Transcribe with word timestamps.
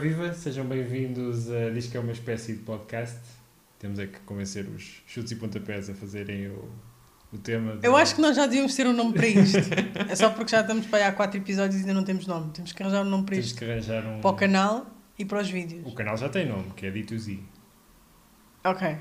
viva, 0.00 0.32
sejam 0.32 0.64
bem-vindos 0.64 1.50
a 1.50 1.68
Diz 1.68 1.86
que 1.86 1.94
é 1.94 2.00
uma 2.00 2.12
espécie 2.12 2.54
de 2.54 2.62
podcast. 2.62 3.20
Temos 3.78 3.98
é 3.98 4.06
que 4.06 4.18
convencer 4.20 4.66
os 4.66 5.02
chutes 5.06 5.30
e 5.32 5.36
pontapés 5.36 5.90
a 5.90 5.94
fazerem 5.94 6.48
o, 6.48 6.70
o 7.30 7.36
tema. 7.36 7.78
Eu 7.82 7.94
acho 7.94 8.14
que 8.14 8.20
nós 8.22 8.34
já 8.34 8.46
devíamos 8.46 8.74
ter 8.74 8.86
um 8.86 8.94
nome 8.94 9.12
para 9.12 9.26
isto. 9.26 9.58
é 10.08 10.16
só 10.16 10.30
porque 10.30 10.52
já 10.52 10.62
estamos 10.62 10.86
para 10.86 11.00
aí 11.00 11.04
há 11.04 11.12
quatro 11.12 11.38
episódios 11.38 11.76
e 11.76 11.80
ainda 11.80 11.92
não 11.92 12.02
temos 12.02 12.26
nome. 12.26 12.50
Temos 12.50 12.72
que 12.72 12.82
arranjar 12.82 13.02
um 13.02 13.10
nome 13.10 13.24
para 13.24 13.34
Temos 13.34 13.46
isto. 13.48 13.58
que 13.58 13.64
arranjar 13.66 14.06
um. 14.06 14.20
Para 14.22 14.30
o 14.30 14.34
canal 14.34 14.86
e 15.18 15.24
para 15.26 15.42
os 15.42 15.50
vídeos. 15.50 15.86
O 15.86 15.94
canal 15.94 16.16
já 16.16 16.30
tem 16.30 16.48
nome, 16.48 16.70
que 16.74 16.86
é 16.86 16.90
D2Z. 16.90 17.38
Ok. 18.64 18.96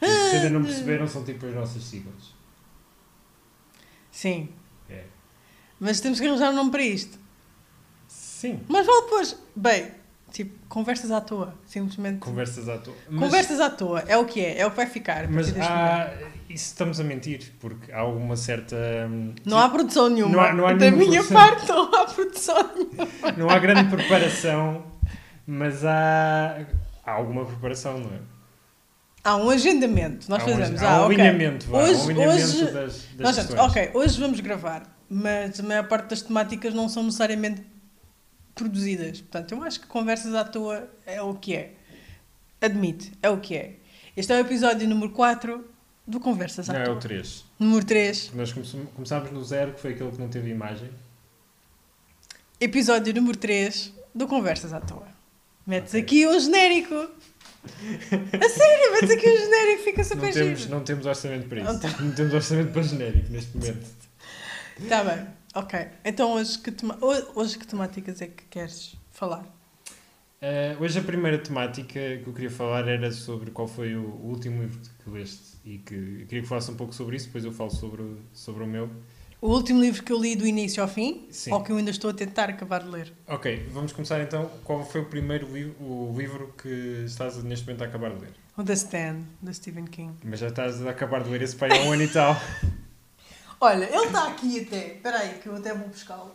Se 0.00 0.36
ainda 0.36 0.50
não 0.50 0.64
perceberam, 0.64 1.06
são 1.06 1.24
tipo 1.24 1.46
as 1.46 1.54
nossas 1.54 1.84
siglas. 1.84 2.34
Sim. 4.10 4.48
É. 4.90 5.04
Mas 5.78 6.00
temos 6.00 6.18
que 6.18 6.26
arranjar 6.26 6.50
um 6.50 6.56
nome 6.56 6.72
para 6.72 6.82
isto. 6.82 7.23
Sim. 8.44 8.60
Mas 8.68 8.84
vale 8.86 9.02
depois. 9.04 9.36
Bem, 9.56 9.90
tipo, 10.30 10.52
conversas 10.68 11.10
à 11.10 11.20
toa. 11.20 11.54
Simplesmente. 11.66 12.18
Conversas 12.18 12.68
à 12.68 12.76
toa. 12.76 12.94
Mas- 13.08 13.20
Conversas 13.24 13.58
à 13.58 13.70
toa. 13.70 14.04
É 14.06 14.18
o 14.18 14.26
que 14.26 14.38
é. 14.44 14.58
É 14.58 14.66
o 14.66 14.70
que 14.70 14.76
vai 14.76 14.86
ficar. 14.86 15.26
Mas 15.28 15.48
há. 15.58 16.10
Isso 16.46 16.66
estamos 16.66 17.00
a 17.00 17.04
mentir, 17.04 17.52
porque 17.58 17.90
há 17.90 18.04
uma 18.04 18.36
certa. 18.36 18.76
hum, 19.10 19.34
Não 19.46 19.58
há 19.58 19.68
produção 19.70 20.10
nenhuma. 20.10 20.32
Não 20.36 20.40
há- 20.42 20.52
não 20.52 20.66
há 20.66 20.72
da 20.74 20.90
minha 20.90 21.22
produção. 21.24 21.36
parte 21.36 21.68
não 21.68 21.94
há 21.94 22.04
produção 22.04 22.70
nenhuma. 22.74 23.32
Não 23.38 23.48
há 23.50 23.58
grande 23.58 23.88
preparação, 23.90 24.84
mas 25.46 25.84
há, 25.86 26.66
há 27.04 27.12
alguma 27.12 27.46
preparação, 27.46 27.98
não 27.98 28.10
é? 28.10 28.18
Há 29.24 29.36
um 29.36 29.48
agendamento. 29.48 30.28
Nós 30.28 30.42
há 30.42 30.46
um, 30.46 30.48
fazemos. 30.58 30.82
há 30.82 30.90
ah, 30.90 31.00
um 31.00 31.04
ok. 31.06 31.14
alinhamento, 31.18 31.66
vá, 31.66 31.78
Hoje- 31.78 31.94
um 31.94 32.04
alinhamento 32.10 32.34
hoje- 32.34 32.64
das, 32.66 33.04
das 33.16 33.36
Nós 33.36 33.50
ok, 33.58 33.90
hoje 33.94 34.20
vamos 34.20 34.38
gravar, 34.40 34.82
mas 35.08 35.58
a 35.58 35.62
maior 35.62 35.88
parte 35.88 36.10
das 36.10 36.20
temáticas 36.20 36.74
não 36.74 36.90
são 36.90 37.02
necessariamente 37.04 37.62
produzidas. 38.54 39.20
Portanto, 39.20 39.52
eu 39.52 39.62
acho 39.62 39.80
que 39.80 39.86
conversas 39.86 40.34
à 40.34 40.44
toa 40.44 40.88
é 41.06 41.20
o 41.22 41.34
que 41.34 41.54
é. 41.54 41.72
Admite, 42.60 43.12
é 43.22 43.28
o 43.30 43.38
que 43.40 43.56
é. 43.56 43.74
Este 44.16 44.32
é 44.32 44.36
o 44.36 44.40
episódio 44.40 44.88
número 44.88 45.10
4 45.12 45.68
do 46.06 46.20
Conversas 46.20 46.68
à 46.70 46.72
Não, 46.74 46.80
é 46.80 46.84
toa. 46.84 46.94
o 46.94 46.98
3. 46.98 47.44
Número 47.58 47.84
3, 47.84 48.30
Nós 48.34 48.52
come- 48.52 48.86
começámos 48.94 49.30
no 49.32 49.42
zero, 49.44 49.72
que 49.74 49.80
foi 49.80 49.92
aquele 49.92 50.10
que 50.10 50.18
não 50.18 50.28
teve 50.28 50.50
imagem. 50.50 50.90
episódio 52.60 53.12
número 53.14 53.36
3 53.36 53.92
do 54.14 54.26
Conversas 54.26 54.72
à 54.72 54.80
toa. 54.80 55.08
Metes 55.66 55.90
Ok. 55.92 56.00
aqui 56.02 56.26
um 56.26 56.38
genérico. 56.38 56.94
A 56.94 58.48
sério, 58.48 58.92
metes 58.92 59.10
aqui 59.10 59.28
um 59.28 59.36
genérico, 59.38 59.82
fica 59.82 60.02
Não 60.02 60.08
super 60.08 60.32
temos, 60.34 60.60
giro. 60.60 60.70
não 60.70 60.84
temos 60.84 61.06
orçamento 61.06 61.48
para 61.48 61.62
Não 61.64 61.72
isso. 61.76 62.02
Não 62.02 62.14
temos 62.14 62.34
orçamento 62.34 62.72
para 62.72 62.82
genérico 62.82 63.32
neste 63.32 63.56
momento. 63.56 63.86
Está 64.78 65.02
bem, 65.04 65.26
ok. 65.54 65.88
Então 66.04 66.32
hoje 66.34 66.58
que, 66.58 66.70
tema- 66.70 66.98
ho- 67.00 67.40
hoje 67.40 67.58
que 67.58 67.66
temáticas 67.66 68.20
é 68.20 68.26
que 68.26 68.44
queres 68.44 68.96
falar? 69.10 69.44
Eh, 70.40 70.76
hoje 70.78 70.98
a 70.98 71.02
primeira 71.02 71.38
temática 71.38 71.88
que 72.22 72.24
eu 72.26 72.32
queria 72.32 72.50
falar 72.50 72.86
era 72.86 73.10
sobre 73.12 73.50
qual 73.50 73.66
foi 73.66 73.96
o, 73.96 74.02
o 74.02 74.26
último 74.28 74.60
livro 74.62 74.78
que 75.02 75.10
leste 75.10 75.54
e 75.64 75.78
que 75.78 75.94
eu 75.94 76.26
queria 76.26 76.42
que 76.42 76.48
falasse 76.48 76.70
um 76.70 76.76
pouco 76.76 76.94
sobre 76.94 77.16
isso, 77.16 77.26
depois 77.26 77.44
eu 77.44 77.52
falo 77.52 77.70
sobre, 77.70 78.02
o- 78.02 78.18
sobre 78.32 78.62
o 78.62 78.66
meu. 78.66 78.90
O 79.40 79.48
último 79.50 79.80
livro 79.80 80.02
que 80.02 80.10
eu 80.12 80.18
li 80.20 80.34
do 80.36 80.46
início 80.46 80.82
ao 80.82 80.88
fim, 80.88 81.26
Sim. 81.30 81.52
ou 81.52 81.62
que 81.62 81.70
eu 81.70 81.76
ainda 81.76 81.90
estou 81.90 82.10
a 82.10 82.14
tentar 82.14 82.48
acabar 82.48 82.82
de 82.82 82.88
ler. 82.88 83.12
Ok, 83.28 83.68
vamos 83.72 83.92
começar 83.92 84.20
então. 84.22 84.50
Qual 84.64 84.84
foi 84.86 85.02
o 85.02 85.04
primeiro 85.06 85.46
li 85.52 85.64
o 85.80 86.14
livro 86.16 86.54
que 86.62 87.02
estás 87.04 87.42
neste 87.42 87.66
momento 87.66 87.82
a 87.82 87.86
acabar 87.86 88.10
de 88.14 88.20
ler? 88.22 88.32
O 88.56 88.62
The 88.62 88.72
Stand, 88.74 89.20
da 89.42 89.52
Stephen 89.52 89.84
King. 89.84 90.14
Mas 90.24 90.40
já 90.40 90.48
estás 90.48 90.84
a 90.86 90.90
acabar 90.90 91.22
de 91.22 91.28
ler 91.30 91.42
esse 91.42 91.56
pai 91.56 91.68
há 91.70 91.82
um 91.84 91.92
ano 91.92 92.02
e 92.02 92.08
tal. 92.08 92.34
Olha, 93.60 93.84
ele 93.84 94.06
está 94.06 94.28
aqui 94.28 94.60
até. 94.60 94.86
Espera 94.94 95.18
aí, 95.18 95.38
que 95.42 95.46
eu 95.48 95.56
até 95.56 95.72
vou 95.74 95.88
buscá-lo. 95.88 96.34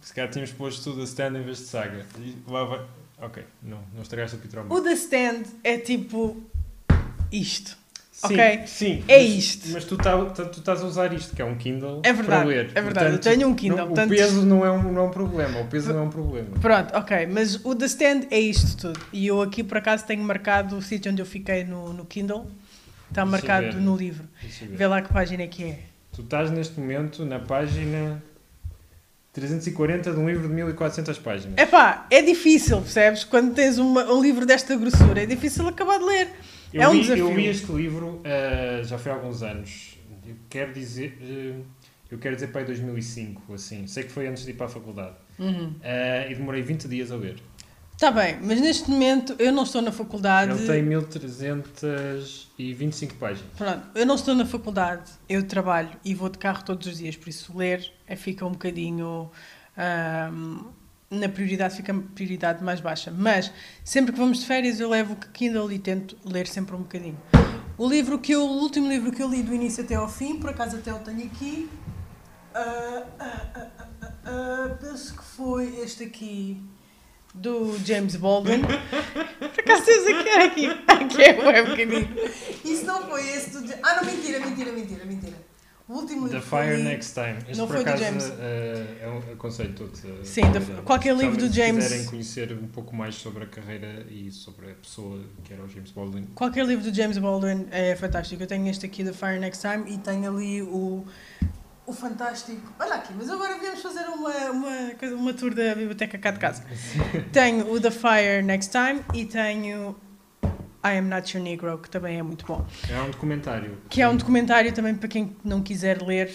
Se 0.00 0.14
calhar 0.14 0.30
tínhamos 0.30 0.52
posto 0.52 0.84
tudo 0.84 1.00
a 1.02 1.04
stand 1.04 1.36
em 1.38 1.42
vez 1.42 1.58
de 1.58 1.64
saga. 1.64 2.06
E 2.18 2.36
lá 2.46 2.64
vai. 2.64 2.80
Ok, 3.20 3.44
não, 3.62 3.78
não 3.94 4.02
estragaste 4.02 4.36
o 4.36 4.38
Peter 4.38 4.60
O 4.72 4.80
The 4.80 4.92
Stand 4.92 5.42
é 5.64 5.76
tipo 5.76 6.36
isto. 7.32 7.76
Sim, 8.12 8.34
ok, 8.34 8.66
sim. 8.66 9.04
é 9.08 9.18
mas- 9.18 9.28
isto. 9.30 9.68
Mas 9.70 9.84
tu, 9.84 9.96
tá, 9.96 10.24
tá- 10.26 10.44
tu 10.44 10.58
estás 10.60 10.82
a 10.82 10.86
usar 10.86 11.12
isto, 11.12 11.34
que 11.36 11.42
é 11.42 11.44
um 11.44 11.56
Kindle, 11.56 12.00
É 12.04 12.12
verdade, 12.12 12.40
para 12.40 12.48
ler. 12.48 12.70
é 12.74 12.80
verdade, 12.80 13.12
eu 13.12 13.18
tenho 13.20 13.48
um 13.48 13.54
Kindle, 13.54 13.78
não- 13.78 13.86
portanto- 13.86 14.12
O 14.12 14.16
peso 14.16 14.42
não 14.46 14.64
é, 14.64 14.70
um, 14.70 14.92
não 14.92 15.02
é 15.02 15.04
um 15.04 15.10
problema. 15.10 15.60
O 15.60 15.66
peso 15.66 15.92
não 15.92 16.00
é 16.00 16.02
um 16.02 16.10
problema. 16.10 16.48
Pronto, 16.60 16.96
ok, 16.96 17.26
mas 17.26 17.64
o 17.64 17.74
The 17.74 17.86
Stand 17.86 18.26
é 18.30 18.38
isto 18.40 18.76
tudo. 18.92 19.00
E 19.12 19.26
eu 19.26 19.42
aqui 19.42 19.62
por 19.64 19.78
acaso 19.78 20.04
tenho 20.06 20.22
marcado 20.22 20.76
o 20.76 20.82
sítio 20.82 21.10
onde 21.12 21.20
eu 21.22 21.26
fiquei 21.26 21.64
no, 21.64 21.92
no 21.92 22.04
Kindle. 22.04 22.46
Está 23.08 23.24
marcado 23.24 23.80
no 23.80 23.96
livro. 23.96 24.28
Vê 24.70 24.86
lá 24.86 25.00
que 25.02 25.12
página 25.12 25.42
é 25.42 25.46
que 25.46 25.64
é. 25.64 25.78
Tu 26.18 26.22
estás 26.22 26.50
neste 26.50 26.80
momento 26.80 27.24
na 27.24 27.38
página 27.38 28.20
340 29.32 30.10
de 30.12 30.18
um 30.18 30.28
livro 30.28 30.48
de 30.48 30.52
1400 30.54 31.16
páginas. 31.20 31.56
Epá, 31.56 32.08
é 32.10 32.20
difícil, 32.20 32.78
percebes? 32.80 33.22
Quando 33.22 33.54
tens 33.54 33.78
uma- 33.78 34.04
um 34.12 34.20
livro 34.20 34.44
desta 34.44 34.74
grossura, 34.76 35.22
é 35.22 35.26
difícil 35.26 35.68
acabar 35.68 35.98
de 36.00 36.04
ler. 36.04 36.28
Eu, 36.74 36.82
é 36.82 36.88
um 36.88 36.92
li, 36.94 37.00
desafio. 37.02 37.28
eu 37.30 37.36
li 37.36 37.46
este 37.46 37.70
livro 37.70 38.20
ah, 38.24 38.82
já 38.82 38.98
foi 38.98 39.12
há 39.12 39.14
alguns 39.14 39.44
anos. 39.44 39.96
Eu 40.26 40.34
quero 40.50 40.72
dizer. 40.72 41.16
eh, 41.22 41.54
eu 42.10 42.18
quero 42.18 42.34
dizer 42.34 42.48
para 42.48 42.62
aí 42.62 42.66
2005, 42.66 43.54
assim. 43.54 43.86
Sei 43.86 44.02
que 44.02 44.10
foi 44.10 44.26
antes 44.26 44.44
de 44.44 44.50
ir 44.50 44.54
para 44.54 44.66
a 44.66 44.68
faculdade. 44.68 45.14
Uhum. 45.38 45.72
Ah, 45.84 46.26
e 46.28 46.34
demorei 46.34 46.62
20 46.62 46.88
dias 46.88 47.12
a 47.12 47.16
ler. 47.16 47.36
Está 47.98 48.12
bem, 48.12 48.38
mas 48.40 48.60
neste 48.60 48.88
momento 48.88 49.34
eu 49.40 49.50
não 49.50 49.64
estou 49.64 49.82
na 49.82 49.90
faculdade. 49.90 50.52
Ele 50.52 50.66
tem 50.68 50.84
1325 50.84 53.16
páginas. 53.16 53.50
Pronto, 53.56 53.88
eu 53.92 54.06
não 54.06 54.14
estou 54.14 54.36
na 54.36 54.46
faculdade, 54.46 55.10
eu 55.28 55.44
trabalho 55.44 55.90
e 56.04 56.14
vou 56.14 56.28
de 56.28 56.38
carro 56.38 56.64
todos 56.64 56.86
os 56.86 56.98
dias, 56.98 57.16
por 57.16 57.28
isso 57.28 57.58
ler 57.58 57.92
é, 58.06 58.14
fica 58.14 58.46
um 58.46 58.52
bocadinho. 58.52 59.28
ahm, 59.76 60.60
na 61.10 61.28
prioridade 61.28 61.74
fica 61.74 61.92
a 61.92 62.00
prioridade 62.14 62.62
mais 62.62 62.80
baixa. 62.80 63.10
Mas 63.10 63.50
sempre 63.82 64.12
que 64.12 64.18
vamos 64.20 64.38
de 64.38 64.46
férias 64.46 64.78
eu 64.78 64.88
levo 64.88 65.14
o 65.14 65.16
Kindle 65.16 65.72
e 65.72 65.80
tento 65.80 66.16
ler 66.24 66.46
sempre 66.46 66.76
um 66.76 66.82
bocadinho. 66.82 67.18
O 67.76 67.88
livro 67.88 68.16
que 68.20 68.30
eu, 68.30 68.46
o 68.46 68.62
último 68.62 68.88
livro 68.88 69.10
que 69.10 69.20
eu 69.20 69.28
li 69.28 69.42
do 69.42 69.52
início 69.52 69.82
até 69.82 69.96
ao 69.96 70.08
fim, 70.08 70.38
por 70.38 70.50
acaso 70.50 70.76
até 70.76 70.94
o 70.94 71.00
tenho 71.00 71.26
aqui. 71.26 71.68
ah, 72.54 73.02
ah, 73.18 73.66
ah, 74.24 74.76
penso 74.80 75.16
que 75.16 75.24
foi 75.24 75.80
este 75.80 76.04
aqui 76.04 76.62
do 77.34 77.76
James 77.84 78.16
Baldwin. 78.16 78.62
Por 78.62 79.60
acaso 79.60 79.84
tens 79.84 80.06
aqui, 80.06 80.28
aqui, 80.30 80.66
aqui 80.86 81.22
é 81.22 81.32
bué 81.34 81.62
pequenino. 81.64 82.08
Isso 82.64 82.84
não 82.84 83.08
foi 83.08 83.26
esse 83.28 83.50
do 83.50 83.72
Ah, 83.82 83.96
não, 83.96 84.04
mentira, 84.04 84.40
mentira, 84.40 84.72
mentira, 84.72 85.04
mentira. 85.04 85.48
O 85.88 85.94
último 85.94 86.28
The 86.28 86.34
livro 86.34 86.54
eu 86.54 86.60
Fire 86.60 86.76
li- 86.76 86.82
Next 86.82 87.14
Time. 87.14 87.38
Este 87.48 87.56
Não 87.56 87.66
por 87.66 87.76
foi 87.76 87.84
do 87.84 87.88
acaso 87.88 88.04
James. 88.04 88.32
eh, 88.38 88.86
é 89.00 89.08
um 89.08 89.32
aconselho 89.32 89.72
todos 89.72 90.04
a 90.04 90.22
Sim, 90.22 90.42
da- 90.52 90.82
qualquer 90.82 91.16
livro 91.16 91.38
do 91.38 91.50
James- 91.50 91.82
Se 91.84 91.88
quiserem 91.90 92.06
conhecer 92.10 92.52
um 92.52 92.68
pouco 92.68 92.94
mais 92.94 93.14
sobre 93.14 93.44
a 93.44 93.46
carreira 93.46 94.04
e 94.10 94.30
sobre 94.30 94.70
a 94.70 94.74
pessoa 94.74 95.18
que 95.44 95.50
era 95.54 95.62
o 95.62 95.68
James 95.68 95.90
Baldwin. 95.90 96.26
Qualquer 96.34 96.66
livro 96.66 96.84
do 96.90 96.94
James 96.94 97.16
Baldwin 97.16 97.68
é 97.70 97.96
fantástico. 97.96 98.42
Eu 98.42 98.46
tenho 98.46 98.68
este 98.68 98.84
aqui, 98.84 99.02
The 99.02 99.14
Fire 99.14 99.38
Next 99.38 99.66
Time, 99.66 99.90
e 99.90 99.96
tenho 99.96 100.30
ali 100.30 100.60
o, 100.60 101.06
o 101.88 101.92
fantástico. 101.92 102.60
Olha 102.78 102.96
aqui, 102.96 103.12
mas 103.16 103.30
agora 103.30 103.58
viemos 103.58 103.80
fazer 103.80 104.04
uma, 104.08 104.30
uma, 104.50 104.90
coisa- 104.98 105.16
uma 105.16 105.32
tour 105.32 105.54
da 105.54 105.74
biblioteca 105.74 106.18
cá 106.18 106.30
de 106.30 106.38
casa. 106.38 106.62
tenho 107.32 107.70
o 107.72 107.80
The 107.80 107.90
Fire 107.90 108.42
Next 108.44 108.70
Time 108.70 109.00
e 109.14 109.24
tenho 109.24 109.96
I 110.84 110.98
Am 110.98 111.08
Not 111.08 111.34
Your 111.36 111.42
Negro, 111.44 111.78
que 111.78 111.88
também 111.88 112.18
é 112.18 112.22
muito 112.22 112.44
bom. 112.46 112.64
É 112.90 113.00
um 113.00 113.10
documentário. 113.10 113.78
Que 113.88 114.02
é 114.02 114.08
um 114.08 114.16
documentário 114.16 114.70
também 114.72 114.94
para 114.94 115.08
quem 115.08 115.34
não 115.42 115.62
quiser 115.62 116.02
ler, 116.02 116.30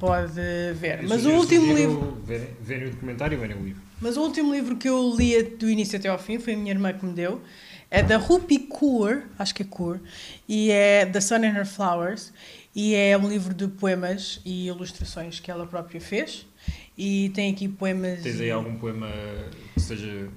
pode 0.00 0.32
ver. 0.74 1.02
Eu 1.04 1.08
Mas 1.08 1.24
o 1.24 1.30
último 1.30 1.72
livro. 1.72 2.20
Verem, 2.24 2.48
verem 2.60 2.88
o 2.88 2.90
documentário 2.90 3.36
e 3.36 3.40
verem 3.40 3.56
o 3.56 3.64
livro. 3.64 3.82
Mas 4.00 4.16
o 4.16 4.22
último 4.22 4.52
livro 4.52 4.76
que 4.76 4.88
eu 4.88 5.14
li 5.16 5.40
do 5.44 5.70
início 5.70 5.96
até 5.96 6.08
ao 6.08 6.18
fim 6.18 6.38
foi 6.40 6.54
a 6.54 6.56
minha 6.56 6.72
irmã 6.72 6.92
que 6.92 7.06
me 7.06 7.12
deu. 7.12 7.40
É 7.88 8.02
da 8.02 8.16
Rupi 8.16 8.58
Kaur, 8.58 9.22
acho 9.38 9.54
que 9.54 9.62
é 9.62 9.66
Kaur, 9.66 10.00
e 10.48 10.70
é 10.70 11.04
The 11.06 11.20
Sun 11.20 11.36
and 11.36 11.54
Her 11.58 11.66
Flowers, 11.66 12.32
e 12.74 12.94
é 12.94 13.16
um 13.18 13.28
livro 13.28 13.52
de 13.54 13.68
poemas 13.68 14.40
e 14.44 14.66
ilustrações 14.68 15.40
que 15.40 15.50
ela 15.50 15.66
própria 15.66 16.00
fez. 16.00 16.46
E 16.96 17.30
tem 17.30 17.52
aqui 17.52 17.68
poemas. 17.68 18.22
Tens 18.22 18.40
aí 18.40 18.50
algum 18.50 18.76
poema 18.76 19.08
que 19.74 19.80
seja. 19.80 20.28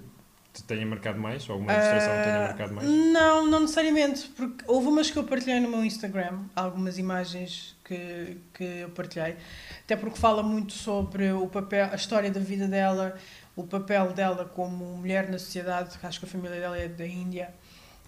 te 0.53 0.63
tenha 0.63 0.85
marcado 0.85 1.19
mais? 1.19 1.47
Ou 1.49 1.53
alguma 1.55 1.73
ilustração 1.73 2.15
que 2.17 2.23
tenha 2.23 2.35
Ah, 2.37 2.47
marcado 2.47 2.73
mais? 2.73 2.87
Não, 2.89 3.45
não 3.45 3.59
necessariamente, 3.61 4.27
porque 4.35 4.63
houve 4.67 4.87
umas 4.87 5.11
que 5.11 5.17
eu 5.17 5.23
partilhei 5.25 5.59
no 5.59 5.69
meu 5.69 5.83
Instagram, 5.83 6.39
algumas 6.55 6.97
imagens 6.97 7.75
que, 7.83 8.37
que 8.53 8.63
eu 8.63 8.89
partilhei, 8.89 9.35
até 9.83 9.95
porque 9.97 10.17
fala 10.17 10.41
muito 10.41 10.71
sobre 10.73 11.31
o 11.31 11.47
papel, 11.47 11.89
a 11.91 11.95
história 11.95 12.31
da 12.31 12.39
vida 12.39 12.67
dela, 12.69 13.15
o 13.55 13.63
papel 13.67 14.13
dela 14.13 14.45
como 14.45 14.85
mulher 14.97 15.29
na 15.29 15.37
sociedade, 15.37 15.97
acho 16.01 16.19
que 16.19 16.25
a 16.25 16.29
família 16.29 16.59
dela 16.59 16.77
é 16.77 16.87
da 16.87 17.05
Índia, 17.05 17.53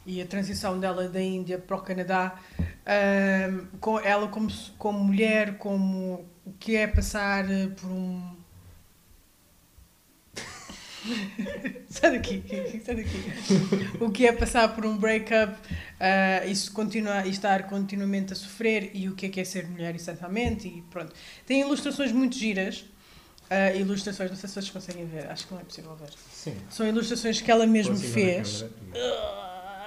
e 0.08 0.22
a 0.22 0.26
transição 0.26 0.80
dela 0.80 1.10
da 1.10 1.22
Índia 1.22 1.60
para 1.60 1.76
o 1.76 1.82
Canadá, 1.82 2.40
ahm, 2.86 3.68
com 3.80 4.00
ela 4.00 4.30
como, 4.30 4.50
como 4.78 5.04
mulher, 5.04 5.58
como 5.58 6.26
o 6.46 6.54
que 6.58 6.78
é 6.78 6.88
passar 6.88 7.52
eh, 7.52 7.68
por 7.68 7.92
um 7.92 8.38
sai 11.90 12.12
daqui, 12.12 12.44
sai 12.84 12.96
daqui. 12.96 13.18
O 14.00 14.10
que 14.10 14.26
é 14.28 14.32
passar 14.32 14.74
por 14.76 14.86
um 14.86 14.98
breakup, 14.98 15.56
ah, 16.00 16.46
isso 16.46 16.72
continua, 16.72 17.26
e 17.26 17.30
estar 17.30 17.68
continuamente 17.68 18.34
a 18.34 18.36
sofrer, 18.36 18.92
e 18.94 19.10
o 19.10 19.16
que 19.16 19.28
é 19.28 19.30
que 19.30 19.40
é 19.40 19.44
ser 19.46 19.68
mulher, 19.68 19.96
essencialmente, 19.96 20.68
e 20.68 20.82
pronto. 20.84 21.14
Tem 21.46 21.62
ilustrações 21.62 22.12
muito 22.12 22.38
giras, 22.38 22.86
ah, 23.50 23.72
ilustrações, 23.74 24.30
não 24.30 24.38
sei 24.38 24.50
se 24.50 24.56
vocês 24.56 24.70
conseguem 24.70 25.06
ver, 25.06 25.30
acho 25.30 25.48
que 25.48 25.54
não 25.54 25.62
é 25.62 25.64
possível 25.64 25.96
ver. 25.96 26.10
Sim. 26.32 26.56
São 26.70 26.86
ilustrações 26.86 27.42
que 27.42 27.50
ela 27.50 27.66
mesmo 27.66 27.96
fez. 27.96 28.64
câmara. 28.64 29.27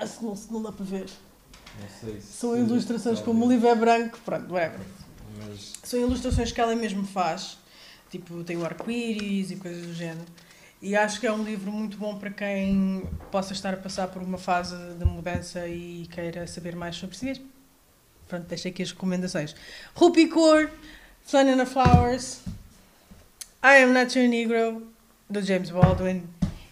Ah, 0.00 0.06
se, 0.06 0.24
não, 0.24 0.34
não 0.50 0.62
dá 0.62 0.72
para 0.72 0.84
ver. 0.84 1.06
Não 1.80 1.88
sei 2.00 2.20
se 2.20 2.32
São 2.32 2.56
ilustrações, 2.56 3.20
como 3.20 3.46
o 3.46 3.48
livro 3.48 3.68
é 3.68 3.74
branco, 3.74 4.18
pronto, 4.24 4.52
whatever. 4.52 4.80
Mas 5.38 5.74
São 5.84 6.00
ilustrações 6.00 6.50
que 6.50 6.60
ela 6.60 6.74
mesmo 6.74 7.06
faz, 7.06 7.58
tipo, 8.10 8.42
tem 8.42 8.56
o 8.56 8.64
arco-íris 8.64 9.50
e 9.50 9.56
coisas 9.56 9.86
do 9.86 9.94
género. 9.94 10.26
E 10.82 10.96
acho 10.96 11.20
que 11.20 11.26
é 11.26 11.32
um 11.32 11.44
livro 11.44 11.70
muito 11.70 11.98
bom 11.98 12.18
para 12.18 12.30
quem 12.30 13.06
possa 13.30 13.52
estar 13.52 13.74
a 13.74 13.76
passar 13.76 14.08
por 14.08 14.22
uma 14.22 14.38
fase 14.38 14.74
de 14.98 15.04
mudança 15.04 15.68
e 15.68 16.08
queira 16.10 16.46
saber 16.46 16.74
mais 16.74 16.96
sobre 16.96 17.16
si 17.16 17.26
mesmo. 17.26 17.46
Pronto, 18.26 18.46
deixo 18.46 18.68
aqui 18.68 18.82
as 18.82 18.90
recomendações. 18.90 19.54
Rupicore, 19.94 20.70
Sun 21.26 21.40
and 21.40 21.58
the 21.58 21.66
Flowers, 21.66 22.40
I 23.62 23.82
Am 23.82 23.92
Not 23.92 24.18
Your 24.18 24.28
Negro, 24.28 24.86
do 25.28 25.42
James 25.42 25.68
Baldwin, 25.68 26.22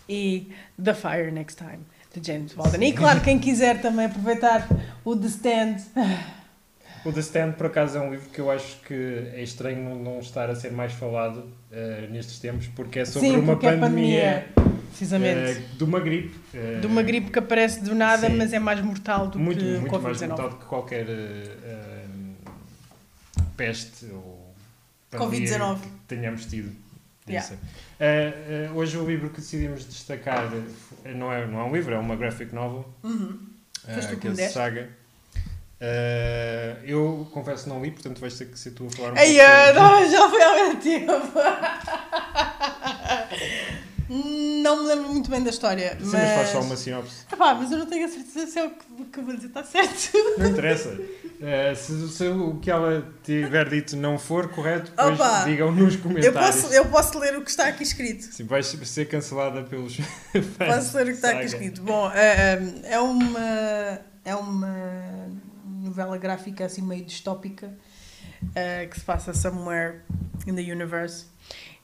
e 0.08 0.50
The 0.82 0.94
Fire 0.94 1.30
Next 1.30 1.58
Time, 1.58 1.80
de 2.14 2.26
James 2.26 2.52
Baldwin. 2.54 2.84
E 2.86 2.92
claro, 2.92 3.20
quem 3.20 3.38
quiser 3.38 3.80
também 3.80 4.06
aproveitar 4.06 4.66
o 5.04 5.14
The 5.16 5.26
Stand, 5.26 5.76
o 7.04 7.12
The 7.12 7.20
Stand, 7.20 7.52
por 7.52 7.66
acaso, 7.66 7.98
é 7.98 8.00
um 8.00 8.10
livro 8.10 8.28
que 8.30 8.40
eu 8.40 8.50
acho 8.50 8.80
que 8.80 8.94
é 9.34 9.42
estranho 9.42 9.94
não- 10.02 10.18
estar 10.18 10.50
a 10.50 10.54
ser 10.56 10.72
mais 10.72 10.92
falado 10.92 11.44
eh, 11.70 12.08
nestes 12.10 12.38
tempos, 12.38 12.66
porque 12.68 13.00
é 13.00 13.04
sobre 13.04 13.28
Sim, 13.28 13.36
uma 13.36 13.52
porque 13.54 13.66
é 13.66 13.76
pandemia, 13.76 14.46
precisamente. 14.88 15.58
eh, 15.58 15.62
de 15.76 15.84
uma 15.84 16.00
gripe. 16.00 16.34
eh, 16.54 16.78
De 16.80 16.86
uma 16.86 17.02
gripe 17.02 17.30
que 17.30 17.38
aparece 17.38 17.80
do 17.82 17.94
nada, 17.94 18.28
sim. 18.28 18.36
mas 18.36 18.52
é 18.52 18.58
mais 18.58 18.80
mortal 18.80 19.28
do 19.28 19.38
muito, 19.38 19.60
que 19.60 19.64
muito 19.78 20.00
mais 20.00 20.16
Covid-19. 20.18 20.26
brutal 20.28 20.48
do 20.50 20.56
que 20.56 20.64
qualquer 20.64 21.06
peste 23.56 24.06
ou 24.06 24.54
pandemia 25.10 25.48
Covid-19. 25.58 25.80
que 25.80 25.88
tenhamos 26.08 26.46
tido. 26.46 26.72
Yeah. 27.32 27.56
Eh, 28.00 28.32
eh, 28.68 28.70
hoje 28.74 28.96
o 28.96 29.06
livro 29.06 29.30
que 29.30 29.40
decidimos 29.40 29.84
destacar 29.84 30.50
eh, 31.04 31.12
não 31.14 31.32
é, 31.32 31.46
não 31.46 31.60
é 31.60 31.64
um 31.64 31.72
livro, 31.74 31.94
é 31.94 31.98
uma 31.98 32.16
graphic 32.16 32.54
novel, 32.54 32.84
Uhum. 33.02 33.38
tu 34.14 34.16
que 34.16 34.28
é 34.28 34.30
deste? 34.32 34.54
saga. 34.54 34.88
Eh, 35.80 36.76
eu 36.84 37.28
confesso 37.32 37.68
não 37.68 37.80
li, 37.82 37.90
portanto 37.90 38.20
vais 38.20 38.36
ter 38.36 38.46
que 38.46 38.58
ser 38.58 38.72
tu 38.72 38.86
a 38.86 38.90
falar 38.90 39.12
um 39.12 39.16
Ei, 39.16 39.36
pouco 39.72 39.80
não, 39.80 40.10
já 40.10 40.28
foi 40.30 40.42
há 40.42 40.64
muito 40.66 40.82
tempo. 40.82 41.32
Não 44.08 44.82
me 44.82 44.88
lembro 44.88 45.08
muito 45.10 45.30
bem 45.30 45.42
da 45.42 45.50
história, 45.50 45.90
Sim, 45.90 46.04
mas... 46.06 46.12
mas 46.12 46.32
faz 46.34 46.48
só 46.48 46.60
uma 46.62 46.76
sinopse. 46.76 47.24
Epá, 47.30 47.54
mas 47.54 47.70
eu 47.70 47.78
não 47.78 47.86
tenho 47.86 48.06
a 48.06 48.08
certeza 48.08 48.46
se 48.46 48.58
é 48.58 48.64
o 48.64 48.70
que, 48.70 49.04
que 49.12 49.18
eu 49.20 49.24
vou 49.24 49.34
dizer 49.34 49.48
está 49.48 49.62
certo. 49.64 50.10
Não 50.38 50.46
interessa. 50.46 50.98
Eh, 51.40 51.74
se, 51.74 52.08
se 52.08 52.26
o 52.26 52.56
que 52.58 52.70
ela 52.70 53.06
tiver 53.22 53.68
dito 53.68 53.96
não 53.96 54.18
for 54.18 54.48
correto, 54.48 54.90
depois 54.90 55.14
Opa! 55.20 55.44
digam 55.44 55.70
nos 55.70 55.94
Eu 55.94 56.00
comentários. 56.00 56.62
posso, 56.62 56.72
eu 56.74 56.84
posso 56.86 57.18
ler 57.18 57.36
o 57.36 57.42
que 57.44 57.50
está 57.50 57.68
aqui 57.68 57.82
escrito. 57.82 58.22
Sim, 58.32 58.44
vais 58.44 58.66
ser 58.66 59.04
cancelada 59.06 59.62
pelos 59.62 59.96
fãs. 60.56 60.74
Posso 60.74 60.96
ler 60.96 61.02
o 61.02 61.06
que 61.06 61.12
está 61.12 61.30
aqui 61.30 61.44
escrito. 61.44 61.82
Bom, 61.82 62.10
é, 62.12 62.58
é- 62.84 62.98
uma, 63.00 64.00
é 64.24 64.34
uma 64.34 65.28
novela 65.82 66.16
gráfica 66.16 66.64
assim 66.64 66.82
meio 66.82 67.04
distópica 67.04 67.72
eh, 68.54 68.86
que 68.86 68.98
se 68.98 69.04
passa 69.04 69.32
somewhere 69.34 70.00
in 70.46 70.54
the 70.54 70.62
universe. 70.62 71.26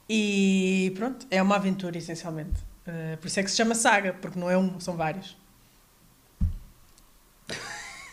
E 0.09 0.93
pronto, 0.95 1.25
é 1.31 1.41
uma 1.41 1.55
aventura 1.55 1.97
essencialmente. 1.97 2.63
Eh, 2.85 3.17
por 3.19 3.27
isso 3.27 3.39
é 3.39 3.43
que 3.43 3.49
se 3.49 3.57
chama 3.57 3.73
saga, 3.73 4.13
porque 4.13 4.37
não 4.39 4.49
é 4.49 4.57
um, 4.57 4.79
são 4.79 4.95
vários. 4.95 5.35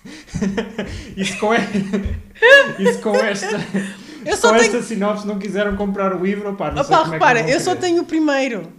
Isso 1.17 1.39
com, 1.39 1.55
e- 1.55 1.59
Isso 2.83 3.01
com 3.01 3.15
esta, 3.17 3.47
Eu 4.25 4.33
com 4.33 4.37
só 4.37 4.51
tenho. 4.53 4.63
esta 4.63 4.83
sinopse 4.83 5.27
não 5.27 5.39
quiseram 5.39 5.77
comprar 5.77 6.15
o 6.15 6.25
livro, 6.25 6.51
opá, 6.51 6.71
não 6.71 6.83
sei 6.83 6.95
Opa, 6.95 7.05
como 7.05 7.15
é 7.15 7.19
que 7.19 7.25
repara, 7.25 7.43
vão 7.43 7.51
eu 7.53 7.61
só 7.61 7.75
querer. 7.77 7.81
tenho 7.87 8.03
o 8.03 8.07
primeiro. 8.07 8.73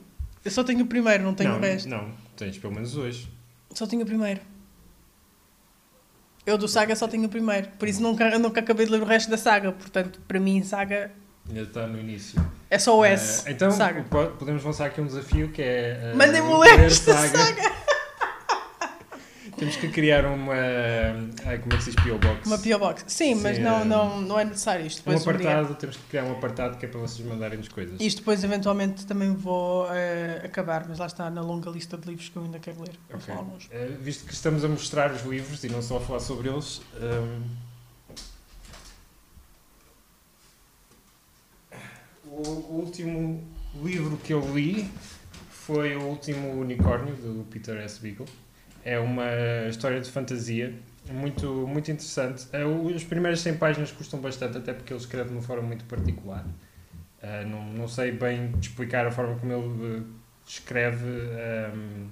Eu 0.43 0.51
só 0.51 0.63
tenho 0.63 0.83
o 0.83 0.87
primeiro, 0.87 1.23
não 1.23 1.33
tenho 1.33 1.51
não, 1.51 1.57
o 1.57 1.61
resto. 1.61 1.87
Não, 1.87 2.11
tens 2.35 2.57
pelo 2.57 2.73
menos 2.73 2.91
dois. 2.93 3.27
Só 3.73 3.87
tenho 3.87 4.01
o 4.01 4.05
primeiro. 4.05 4.41
Eu 6.45 6.57
do 6.57 6.67
saga 6.67 6.93
só 6.95 7.07
tenho 7.07 7.25
o 7.25 7.29
primeiro. 7.29 7.69
Por 7.79 7.87
isso 7.87 8.01
nunca, 8.01 8.37
nunca 8.37 8.59
acabei 8.59 8.85
de 8.85 8.91
ler 8.91 9.01
o 9.01 9.05
resto 9.05 9.29
da 9.29 9.37
saga. 9.37 9.71
Portanto, 9.71 10.19
para 10.27 10.39
mim, 10.41 10.61
saga 10.63 11.09
Ainda 11.47 11.61
está 11.61 11.87
no 11.87 11.97
início. 11.99 12.43
É 12.73 12.79
só 12.79 12.97
o 12.97 13.05
S. 13.05 13.47
Eh, 13.47 13.51
então, 13.51 13.71
saga. 13.71 14.03
po- 14.09 14.27
podemos 14.39 14.63
lançar 14.63 14.87
aqui 14.87 14.99
um 15.01 15.05
desafio 15.07 15.49
que 15.49 15.61
é. 15.61 15.99
eh, 16.01 16.13
Mandem-me 16.15 16.53
ler 16.59 16.77
ler 16.77 16.79
esta 16.87 17.13
saga. 17.13 17.73
Temos 19.57 19.75
que 19.75 19.87
criar 19.89 20.25
uma. 20.25 20.53
Ai, 21.45 21.59
como 21.59 21.73
é 21.73 21.77
que 21.77 21.83
se 21.83 21.91
diz? 21.91 22.03
P.O. 22.03 22.17
Box. 22.17 22.47
Uma 22.47 22.57
P.O. 22.57 22.79
Box. 22.79 23.03
Sim, 23.07 23.35
mas 23.35 23.57
Sim, 23.57 23.61
não, 23.63 23.81
é- 23.81 23.85
não, 23.85 24.21
não 24.21 24.39
é 24.39 24.45
necessário. 24.45 24.85
Isto 24.85 25.01
Um 25.07 25.13
depois, 25.13 25.27
um 25.27 25.29
apartado, 25.29 25.75
temos 25.75 25.95
que 25.97 26.03
criar 26.09 26.23
um 26.23 26.31
apartado 26.31 26.77
que 26.77 26.85
é 26.85 26.89
para 26.89 26.99
vocês 26.99 27.25
mandarem-nos 27.27 27.67
coisas. 27.67 28.01
isto 28.01 28.17
depois 28.19 28.43
eventualmente 28.43 29.05
também 29.05 29.33
vou 29.35 29.87
eh, 29.93 30.41
acabar, 30.43 30.85
mas 30.89 30.97
lá 30.97 31.05
está 31.05 31.29
na 31.29 31.41
longa 31.41 31.69
lista 31.69 31.97
de 31.97 32.07
livros 32.07 32.29
que 32.29 32.35
eu 32.35 32.43
ainda 32.43 32.57
quero 32.57 32.79
ler. 32.81 32.93
Vou 33.09 33.17
Ok. 33.19 33.27
falar 33.27 33.39
alguns. 33.39 33.67
Eh, 33.71 33.89
visto 34.01 34.25
que 34.25 34.33
estamos 34.33 34.65
a 34.65 34.67
mostrar 34.67 35.11
os 35.11 35.21
livros 35.23 35.63
e 35.63 35.69
não 35.69 35.81
só 35.83 35.97
a 35.97 36.01
falar 36.01 36.19
sobre 36.19 36.49
eles, 36.49 36.81
ehm, 36.99 37.41
o, 42.41 42.79
último 42.81 43.43
livro 43.83 44.17
que 44.17 44.33
eu 44.33 44.41
li 44.53 44.89
foi 45.49 45.95
o 45.95 46.01
último 46.03 46.49
Unicórnio 46.59 47.15
do 47.15 47.45
Peter 47.45 47.77
S. 47.77 47.99
Beagle. 48.01 48.25
É 48.83 48.99
uma 48.99 49.25
história 49.69 50.01
de 50.01 50.09
fantasia 50.09 50.73
muito, 51.11 51.47
muito 51.67 51.91
interessante. 51.91 52.47
As 52.95 53.03
primeiras 53.03 53.39
100 53.41 53.57
páginas 53.57 53.91
custam 53.91 54.19
bastante, 54.19 54.57
até 54.57 54.73
porque 54.73 54.93
ele 54.93 54.99
escreve 54.99 55.29
de 55.29 55.35
uma 55.35 55.41
forma 55.41 55.63
muito 55.63 55.85
particular. 55.85 56.45
Eh, 57.21 57.45
não, 57.45 57.65
não 57.65 57.87
sei 57.87 58.11
bem 58.11 58.53
explicar 58.61 59.05
a 59.07 59.11
forma 59.11 59.35
como 59.35 59.53
ele 59.53 59.97
eh, 59.97 60.03
escreve. 60.45 61.07
ehm, 61.07 62.07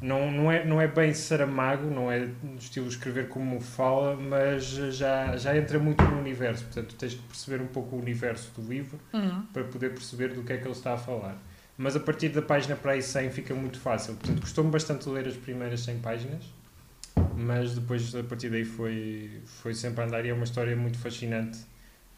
não, 0.00 0.30
não, 0.30 0.50
é, 0.52 0.64
não 0.64 0.80
é 0.80 0.86
bem 0.86 1.12
Saramago, 1.12 1.90
não 1.90 2.10
é 2.10 2.28
no 2.42 2.56
estilo 2.56 2.86
escrever 2.88 3.28
como 3.28 3.60
fala, 3.60 4.16
mas 4.16 4.64
já, 4.64 5.36
já 5.36 5.56
entra 5.56 5.78
muito 5.78 6.02
no 6.04 6.18
universo. 6.18 6.64
Portanto, 6.64 6.94
tens 6.96 7.14
que 7.14 7.22
perceber 7.22 7.62
um 7.62 7.66
pouco 7.66 7.96
o 7.96 7.98
universo 8.00 8.52
do 8.60 8.68
livro 8.68 8.98
Uhum. 9.12 9.42
para 9.52 9.64
poder 9.64 9.90
perceber 9.90 10.28
do 10.34 10.42
que 10.42 10.52
é 10.52 10.56
que 10.58 10.64
ele 10.64 10.72
está 10.72 10.94
a 10.94 10.96
falar. 10.96 11.36
Mas 11.76 11.94
a 11.96 12.00
partir 12.00 12.28
da 12.30 12.42
página 12.42 12.74
para 12.76 12.92
aí 12.92 13.02
100 13.02 13.30
fica 13.30 13.54
muito 13.54 13.78
fácil. 13.80 14.14
Portanto, 14.14 14.40
gostou-me 14.40 14.70
bastante 14.70 15.08
ler 15.08 15.26
as 15.28 15.36
primeiras 15.36 15.80
100 15.80 15.98
páginas, 15.98 16.44
mas 17.36 17.74
depois, 17.74 18.14
a 18.14 18.22
partir 18.24 18.50
daí, 18.50 18.64
foi, 18.64 19.40
foi 19.44 19.74
sempre 19.74 20.02
a 20.02 20.06
andar 20.06 20.24
e 20.24 20.28
é 20.28 20.34
uma 20.34 20.44
história 20.44 20.74
muito 20.76 20.98
fascinante. 20.98 21.58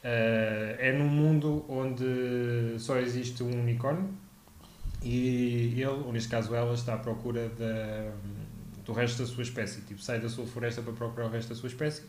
Eh, 0.03 0.77
é 0.79 0.93
num 0.93 1.09
mundo 1.09 1.65
onde 1.69 2.75
só 2.79 2.99
existe 2.99 3.43
um 3.43 3.51
unicórnio 3.61 4.09
e 5.03 5.73
ele, 5.77 5.87
ou 5.87 6.13
neste 6.13 6.29
caso 6.29 6.55
ela, 6.55 6.75
está 6.75 6.95
à 6.95 6.99
procura 6.99 7.49
da, 7.51 8.13
do 8.85 8.93
resto 8.93 9.23
da 9.23 9.27
sua 9.29 9.43
espécie. 9.43 9.81
Tipo, 9.83 10.01
sai 10.01 10.21
da 10.21 10.29
sua 10.29 10.47
floresta 10.47 10.83
para 10.83 10.93
procurar 10.93 11.27
o 11.27 11.31
resto 11.31 11.49
da 11.51 11.55
sua 11.55 11.69
espécie 11.69 12.03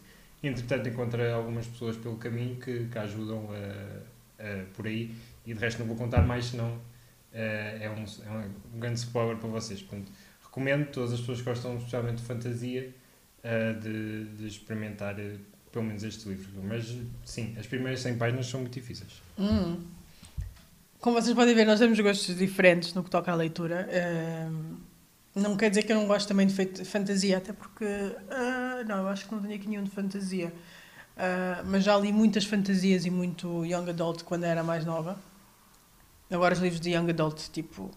e, 0.44 0.48
entretanto, 0.48 0.88
encontra 0.90 1.34
algumas 1.34 1.66
pessoas 1.68 1.96
pelo 1.98 2.18
caminho 2.18 2.56
que, 2.58 2.86
que 2.88 2.98
ajudam 2.98 3.48
a, 3.52 4.44
a- 4.44 4.66
por 4.76 4.88
aí. 4.88 5.14
E 5.46 5.54
de 5.54 5.60
resto, 5.60 5.80
não 5.80 5.88
vou 5.88 5.96
contar 5.96 6.22
mais, 6.26 6.46
senão 6.46 6.78
eh, 7.34 7.80
é, 7.82 7.90
um, 7.90 8.04
é 8.04 8.48
um 8.76 8.80
grande 8.80 9.00
spoiler 9.00 9.38
para 9.38 9.50
vocês. 9.50 9.82
Portanto, 9.82 10.12
recomendo 10.44 10.88
todas 10.92 11.14
as 11.14 11.20
pessoas 11.20 11.40
que 11.40 11.46
gostam 11.46 11.78
especialmente 11.78 12.18
de 12.18 12.24
fantasia 12.24 12.94
eh, 13.44 13.74
de, 13.74 14.26
de 14.36 14.48
experimentar 14.48 15.18
eh, 15.20 15.38
pelo 15.72 15.86
menos 15.86 16.04
este 16.04 16.28
livro. 16.28 16.50
Mas 16.64 16.96
sim, 17.24 17.56
as 17.58 17.66
primeiras 17.66 18.02
100 18.02 18.18
páginas 18.18 18.46
são 18.48 18.60
muito 18.60 18.74
difíceis. 18.74 19.22
Hum. 19.40 19.80
Como 21.02 21.20
vocês 21.20 21.36
podem 21.36 21.56
ver, 21.56 21.66
nós 21.66 21.80
temos 21.80 22.00
gostos 22.00 22.38
diferentes 22.38 22.94
no 22.94 23.04
que 23.04 23.10
toca 23.10 23.32
à 23.32 23.36
leitura. 23.36 23.90
Não 25.34 25.58
quer 25.58 25.70
dizer 25.70 25.82
que 25.82 25.92
eu 25.92 25.96
não 25.96 26.06
gosto 26.06 26.28
também 26.28 26.46
de 26.46 26.86
fantasia, 26.86 27.40
até 27.40 27.52
porque. 27.52 27.86
ah, 28.30 28.84
não, 28.88 28.98
eu 28.98 29.08
acho 29.08 29.26
que 29.26 29.34
não 29.34 29.42
tenho 29.42 29.56
aqui 29.56 29.68
nenhum 29.68 29.84
de 29.84 29.90
fantasia. 29.90 30.54
Ah, 31.18 31.64
mas 31.66 31.84
já 31.84 31.98
li 31.98 32.14
muitas 32.14 32.46
fantasias 32.46 33.04
e 33.06 33.10
muito 33.10 33.66
young 33.66 33.90
adult 33.90 34.24
quando 34.24 34.44
era 34.44 34.64
mais 34.64 34.86
nova. 34.86 35.18
Agora 36.30 36.54
os 36.54 36.60
livros 36.60 36.80
de 36.80 36.92
young 36.92 37.10
adult, 37.10 37.50
tipo. 37.52 37.90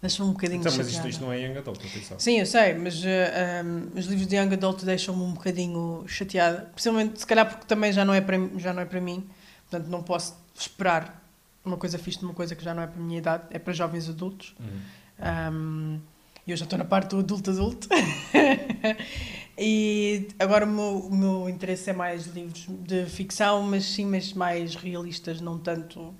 deixam-me 0.00 0.30
um 0.30 0.34
bocadinho 0.34 0.60
Então, 0.60 0.76
mas 0.76 0.88
isto, 0.88 1.08
isto 1.08 1.24
não 1.24 1.32
é 1.32 1.40
young 1.40 1.58
adult, 1.58 1.84
atenção. 1.84 2.20
Sim, 2.20 2.38
eu 2.38 2.46
sei, 2.46 2.74
mas 2.74 3.02
ah, 3.04 3.64
um, 3.64 3.98
os 3.98 4.06
livros 4.06 4.28
de 4.28 4.36
Young 4.36 4.54
Adult 4.54 4.84
deixam-me 4.84 5.22
um 5.24 5.32
bocadinho 5.32 6.04
chateada. 6.06 6.70
Principalmente, 6.72 7.18
se 7.18 7.26
calhar, 7.26 7.48
porque 7.48 7.66
também 7.66 7.92
já 7.92 8.04
não 8.04 8.14
é 8.14 8.20
para, 8.20 8.36
já 8.58 8.72
não 8.72 8.82
é 8.82 8.84
para 8.84 9.00
mim. 9.00 9.28
Portanto, 9.68 9.88
não 9.88 10.04
posso 10.04 10.36
esperar 10.54 11.19
uma 11.64 11.76
coisa 11.76 11.98
fixe 11.98 12.18
de 12.18 12.24
uma 12.24 12.34
coisa 12.34 12.54
que 12.54 12.64
já 12.64 12.74
não 12.74 12.82
é 12.82 12.86
para 12.86 13.00
a 13.00 13.02
minha 13.02 13.18
idade. 13.18 13.44
É 13.50 13.58
para 13.58 13.72
jovens 13.72 14.08
adultos. 14.08 14.54
Uhum. 14.58 15.52
Um, 15.52 16.00
eu 16.46 16.56
já 16.56 16.64
estou 16.64 16.78
na 16.78 16.84
parte 16.84 17.10
do 17.10 17.18
adulto-adulto. 17.18 17.88
e 19.56 20.28
agora 20.38 20.64
o 20.64 20.68
meu, 20.68 20.98
o 20.98 21.16
meu 21.16 21.48
interesse 21.48 21.90
é 21.90 21.92
mais 21.92 22.26
livros 22.26 22.66
de 22.68 23.06
ficção, 23.06 23.62
mas 23.62 23.84
sim, 23.84 24.06
mas 24.06 24.32
mais 24.32 24.74
realistas, 24.74 25.40
não 25.40 25.58
tanto 25.58 26.00
uh, 26.00 26.14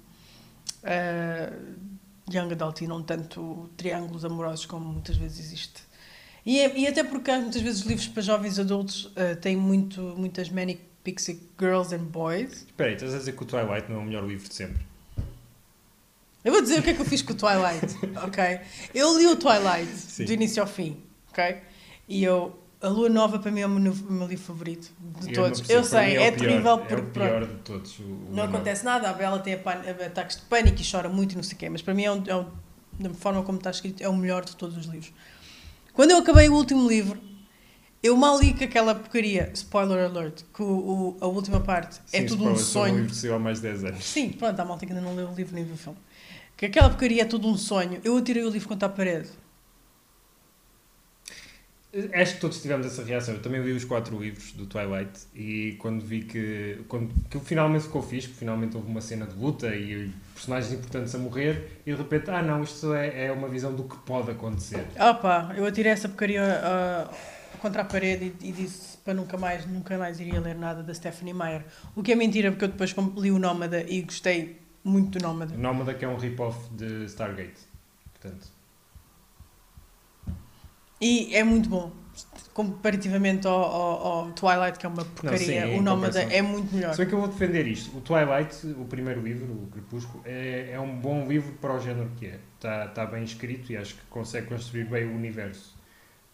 young 2.32 2.52
adult 2.52 2.82
e 2.82 2.86
não 2.86 3.02
tanto 3.02 3.70
triângulos 3.76 4.24
amorosos 4.24 4.66
como 4.66 4.84
muitas 4.84 5.16
vezes 5.16 5.40
existe. 5.40 5.82
E, 6.44 6.58
é- 6.60 6.78
e 6.78 6.86
até 6.86 7.02
porque 7.02 7.34
muitas 7.36 7.60
vezes 7.60 7.80
os 7.80 7.86
livros 7.86 8.06
para 8.08 8.22
jovens 8.22 8.58
adultos 8.58 9.06
uh, 9.06 9.36
têm 9.40 9.56
muito, 9.56 10.00
muitas 10.16 10.48
manic 10.48 10.82
pixie 11.02 11.40
girls 11.58 11.94
and 11.94 12.04
boys. 12.04 12.62
Espera 12.66 12.90
aí, 12.90 12.94
estás 12.94 13.14
a 13.14 13.18
dizer 13.18 13.32
que 13.32 13.42
o 13.42 13.46
Twilight 13.46 13.90
não 13.90 13.96
é 13.96 14.02
o 14.02 14.04
melhor 14.04 14.26
livro 14.26 14.48
de 14.48 14.54
sempre? 14.54 14.89
Eu 16.44 16.52
vou 16.52 16.62
dizer 16.62 16.78
o 16.78 16.82
que 16.82 16.90
é 16.90 16.94
que 16.94 17.00
eu 17.00 17.04
fiz 17.04 17.20
com 17.22 17.32
o 17.32 17.36
Twilight, 17.36 17.96
ok? 18.24 18.60
Eu 18.94 19.18
li 19.18 19.26
o 19.26 19.36
Twilight 19.36 19.92
Sim. 19.94 20.24
do 20.24 20.32
início 20.32 20.62
ao 20.62 20.68
fim, 20.68 20.96
ok? 21.30 21.58
E 22.08 22.22
eu. 22.24 22.56
A 22.82 22.88
Lua 22.88 23.10
Nova 23.10 23.38
para 23.38 23.50
mim 23.50 23.60
é 23.60 23.66
o 23.66 23.68
meu, 23.68 23.94
meu 24.08 24.26
livro 24.26 24.42
favorito 24.42 24.90
de 25.20 25.28
Eu 25.28 25.34
todos. 25.34 25.68
Eu 25.68 25.84
sei, 25.84 26.16
o 26.16 26.22
é 26.22 26.30
pior, 26.30 26.38
terrível 26.48 26.72
É 26.72 26.78
porque 26.78 26.94
o 26.94 27.06
pior 27.10 27.46
de 27.46 27.54
todos. 27.56 27.98
não 28.00 28.36
Nova. 28.36 28.48
acontece 28.56 28.82
nada. 28.86 29.10
A 29.10 29.12
Bela 29.12 29.38
tem 29.38 29.52
ataques 29.52 30.36
de 30.36 30.42
pânico 30.44 30.80
e 30.80 30.90
chora 30.90 31.06
muito 31.10 31.32
e 31.32 31.36
não 31.36 31.42
sei 31.42 31.56
o 31.56 31.58
quê, 31.58 31.68
mas 31.68 31.82
para 31.82 31.92
mim 31.92 32.04
é, 32.04 32.10
um, 32.12 32.22
é 32.26 32.34
um- 32.36 32.46
da 32.98 33.10
forma 33.10 33.42
como 33.42 33.58
está 33.58 33.70
escrito, 33.70 34.02
é 34.02 34.08
o 34.08 34.16
melhor 34.16 34.46
de 34.46 34.56
todos 34.56 34.78
os 34.78 34.86
livros. 34.86 35.12
Quando 35.92 36.12
eu 36.12 36.16
acabei 36.16 36.48
o 36.48 36.54
último 36.54 36.88
livro, 36.88 37.20
eu 38.02 38.16
mal 38.16 38.40
li 38.40 38.54
que 38.54 38.64
aquela 38.64 38.94
porcaria, 38.94 39.50
spoiler 39.52 40.06
alert, 40.06 40.40
que 40.54 40.62
o, 40.62 40.66
o- 40.66 41.16
a 41.20 41.26
última 41.26 41.60
parte 41.60 42.00
é 42.14 42.20
Sim, 42.22 42.26
tudo 42.28 42.44
um 42.44 42.54
spoiler, 42.54 42.64
só 42.64 42.72
sonho. 42.88 43.04
livro 43.04 43.34
há 43.34 43.38
mais 43.38 43.58
de 43.60 43.68
10 43.68 43.84
anos. 43.84 44.04
Sim, 44.06 44.30
pronto, 44.30 44.58
há 44.58 44.64
malta 44.64 44.86
que 44.86 44.92
ainda 44.92 45.04
não 45.04 45.14
leu 45.14 45.28
o 45.28 45.34
livro 45.34 45.54
nem 45.54 45.64
viu 45.64 45.74
o 45.74 45.76
filme. 45.76 45.98
Que 46.60 46.66
aquela 46.66 46.90
porcaria 46.90 47.22
é 47.22 47.24
tudo 47.24 47.48
um 47.48 47.56
sonho. 47.56 48.02
Eu 48.04 48.18
atirei 48.18 48.44
o 48.44 48.50
livro 48.50 48.68
contra 48.68 48.86
a 48.86 48.90
parede. 48.90 49.30
Acho 52.12 52.34
que 52.34 52.40
todos 52.42 52.60
tivemos 52.60 52.86
essa 52.86 53.02
reação. 53.02 53.32
Eu 53.32 53.40
também 53.40 53.62
li 53.62 53.72
os 53.72 53.82
quatro 53.82 54.20
livros 54.22 54.52
do 54.52 54.66
Twilight 54.66 55.20
e 55.34 55.76
quando 55.78 56.04
vi 56.04 56.20
que, 56.20 56.82
quando, 56.86 57.14
que 57.30 57.40
finalmente 57.40 57.84
ficou 57.84 58.02
fixe, 58.02 58.28
porque 58.28 58.40
finalmente 58.40 58.76
houve 58.76 58.90
uma 58.90 59.00
cena 59.00 59.24
de 59.24 59.34
luta 59.36 59.74
e 59.74 60.12
personagens 60.34 60.74
importantes 60.74 61.14
a 61.14 61.18
morrer, 61.18 61.80
e 61.86 61.92
de 61.92 61.96
repente, 61.96 62.30
ah 62.30 62.42
não, 62.42 62.62
isto 62.62 62.92
é, 62.92 63.28
é 63.28 63.32
uma 63.32 63.48
visão 63.48 63.74
do 63.74 63.84
que 63.84 63.96
pode 63.96 64.30
acontecer. 64.30 64.86
Opa, 65.00 65.54
eu 65.56 65.64
atirei 65.64 65.92
essa 65.92 66.10
porcaria 66.10 66.42
ah, 66.62 67.10
contra 67.62 67.80
a 67.80 67.84
parede 67.86 68.34
e, 68.42 68.48
e 68.50 68.52
disse 68.52 68.98
para 68.98 69.14
nunca 69.14 69.38
mais, 69.38 69.64
nunca 69.64 69.96
mais 69.96 70.20
iria 70.20 70.38
ler 70.38 70.56
nada 70.56 70.82
da 70.82 70.92
Stephanie 70.92 71.32
Meyer. 71.32 71.64
O 71.96 72.02
que 72.02 72.12
é 72.12 72.14
mentira, 72.14 72.50
porque 72.50 72.66
eu 72.66 72.68
depois 72.68 72.94
li 73.16 73.30
o 73.30 73.38
Nómada 73.38 73.82
e 73.88 74.02
gostei 74.02 74.59
muito 74.84 75.18
do 75.18 75.22
Nómada. 75.22 75.54
Nómada 75.56 75.94
que 75.94 76.04
é 76.04 76.08
um 76.08 76.16
rip-off 76.16 76.68
de 76.74 77.04
Stargate. 77.06 77.60
Portanto, 78.12 78.48
E 81.00 81.34
é 81.34 81.42
muito 81.42 81.68
bom. 81.68 81.90
Comparativamente 82.52 83.46
ao, 83.46 83.54
ao- 83.62 84.06
ao 84.06 84.32
Twilight, 84.32 84.78
que 84.78 84.84
é 84.84 84.88
uma 84.88 85.04
porcaria, 85.04 85.38
sim, 85.38 85.54
em 85.54 85.78
o 85.78 85.82
Nómada 85.82 86.20
é 86.20 86.42
muito 86.42 86.74
melhor. 86.74 86.94
bem 86.94 87.06
que 87.06 87.14
eu 87.14 87.18
vou 87.20 87.28
defender 87.28 87.66
isto, 87.66 87.96
o 87.96 88.00
Twilight, 88.02 88.66
o 88.78 88.84
primeiro 88.84 89.22
livro, 89.22 89.46
o 89.46 89.68
Crepúsculo, 89.72 90.22
é, 90.26 90.70
é 90.72 90.80
um 90.80 90.94
bom 90.98 91.26
livro 91.26 91.52
para 91.54 91.74
o 91.74 91.80
género 91.80 92.10
que 92.18 92.26
é. 92.26 92.38
Está 92.56 92.88
tá 92.88 93.06
bem 93.06 93.22
escrito 93.24 93.72
e 93.72 93.76
acho 93.78 93.94
que 93.94 94.02
consegue 94.10 94.48
construir 94.48 94.84
bem 94.84 95.06
o 95.06 95.14
universo. 95.14 95.74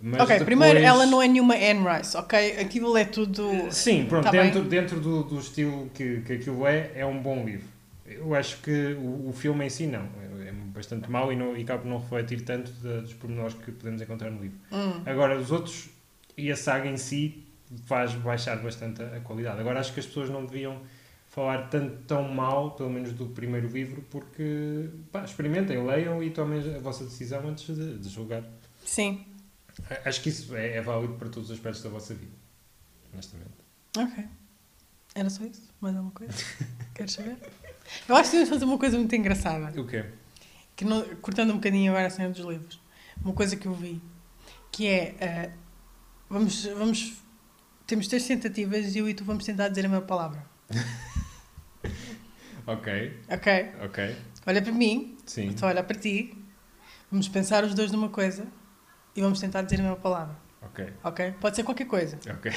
Mas 0.01 0.15
ok, 0.21 0.27
depois- 0.39 0.45
primeiro, 0.45 0.79
ela 0.81 1.07
não 1.07 1.23
é 1.23 1.29
nenhuma 1.29 1.55
Anne 1.55 1.87
Rice, 1.89 2.17
ok? 2.17 2.59
Aquilo 2.59 2.97
é 2.97 3.05
tudo. 3.05 3.69
Sim, 3.71 4.07
pronto, 4.07 4.25
Tá 4.25 4.31
dentro, 4.33 4.61
bem. 4.63 4.69
dentro 4.69 5.01
do, 5.01 5.23
do 5.23 5.39
estilo 5.39 5.89
que, 5.95 6.23
que 6.23 6.33
aquilo 6.33 6.67
é, 6.67 6.91
é 6.97 7.07
um 7.07 7.23
bom 7.23 7.45
livro. 7.45 7.69
Eu 8.09 8.35
acho 8.35 8.59
que 8.63 8.95
o, 8.95 9.29
o 9.29 9.33
filme 9.33 9.65
em 9.67 9.71
si 9.71 9.87
não, 9.87 10.09
é, 10.45 10.53
bastante 10.53 11.11
mau 11.11 11.33
e, 11.33 11.37
não, 11.37 11.57
e 11.57 11.63
acaba 11.63 11.83
por 11.83 11.89
não 11.89 11.99
refletir 11.99 12.43
tanto 12.45 12.71
da- 12.73 13.01
dos 13.01 13.13
pormenores 13.15 13.55
que 13.55 13.73
podemos 13.73 14.01
encontrar 14.01 14.31
no 14.31 14.41
livro. 14.41 14.59
Hum. 14.73 15.03
Agora, 15.05 15.39
os 15.39 15.51
outros 15.51 15.89
e 16.37 16.51
a 16.53 16.57
saga 16.57 16.89
em 16.89 16.97
si 16.97 17.45
faz 17.87 18.15
baixar 18.15 18.63
bastante 18.63 19.03
a, 19.03 19.17
a 19.17 19.21
qualidade. 19.21 19.61
Agora, 19.61 19.81
acho 19.81 19.93
que 19.93 20.01
as 20.01 20.07
pessoas 20.07 20.31
não 20.31 20.45
deviam 20.47 20.81
falar 21.29 21.69
tanto 21.69 21.97
tão 22.05 22.23
mal, 22.33 22.71
pelo 22.73 22.89
menos 22.91 23.13
do 23.13 23.27
primeiro 23.27 23.69
livro, 23.69 24.03
porque 24.11 24.89
pá, 25.11 25.25
experimentem, 25.25 25.85
leiam 25.85 26.23
e 26.23 26.31
tomem 26.31 26.61
a 26.77 26.79
vossa 26.79 27.05
decisão 27.05 27.47
antes 27.49 27.75
de, 27.75 27.99
de 27.99 28.09
julgar. 28.09 28.45
Sim, 28.85 29.27
Acho 30.07 30.23
que 30.23 30.31
isso 30.31 30.57
é, 30.57 30.77
é 30.77 30.81
válido 30.81 31.15
para 31.15 31.29
todos 31.29 31.51
os 31.51 31.57
aspectos 31.57 31.83
da 31.83 31.91
vossa 31.91 32.15
vida, 32.15 32.33
honestamente. 33.13 33.51
ok. 33.99 34.25
Era 35.15 35.29
só 35.29 35.45
isso? 35.45 35.69
Mais 35.81 35.95
alguma 35.97 36.13
coisa? 36.15 36.33
Queres 36.95 37.13
saber? 37.13 37.37
Eu 38.09 38.15
acho 38.17 38.31
que 38.31 38.37
devíamos 38.37 38.49
fazer 38.51 38.65
uma 38.65 38.79
coisa 38.79 38.97
muito 38.99 39.15
engraçada. 39.15 39.79
O 39.81 39.87
quê? 39.87 40.05
que 40.75 40.85
não- 40.85 41.03
cortando 41.23 41.51
um 41.53 41.55
bocadinho 41.55 41.91
agora 41.91 42.07
a 42.07 42.11
cena 42.11 42.29
dos 42.29 42.45
livros, 42.45 42.79
uma 43.25 43.33
coisa 43.33 43.57
que 43.57 43.67
eu 43.67 43.73
vi, 43.73 43.99
que 44.71 44.87
é, 44.87 45.15
eh, 45.19 45.51
vamos, 46.29 46.65
vamos, 46.67 47.15
temos 47.87 48.07
três 48.09 48.27
tentativas 48.27 48.95
e 48.95 48.99
eu 48.99 49.09
e 49.09 49.15
tu 49.15 49.25
vamos 49.25 49.43
tentar 49.45 49.69
dizer 49.69 49.87
a 49.87 49.89
mesma 49.89 50.05
palavra, 50.05 50.45
Ok, 52.67 53.21
ok? 53.31 53.73
ok. 53.85 54.17
Olha 54.47 54.61
para 54.61 54.73
mim, 54.73 55.17
Sim. 55.25 55.49
estou 55.49 55.67
a 55.69 55.73
olhar 55.73 55.83
para 55.85 55.99
ti, 55.99 56.37
vamos 57.11 57.29
pensar 57.29 57.65
os 57.65 57.73
dois 57.75 57.91
numa 57.93 58.09
coisa 58.11 58.47
e 59.15 59.21
vamos 59.23 59.41
tentar 59.41 59.63
dizer 59.63 59.81
a 59.81 59.83
mesma 59.85 59.97
palavra, 59.97 60.37
Ok, 60.61 60.93
ok? 61.05 61.33
Pode 61.41 61.57
ser 61.57 61.63
qualquer 61.65 61.87
coisa, 61.87 62.19
ok. 62.29 62.53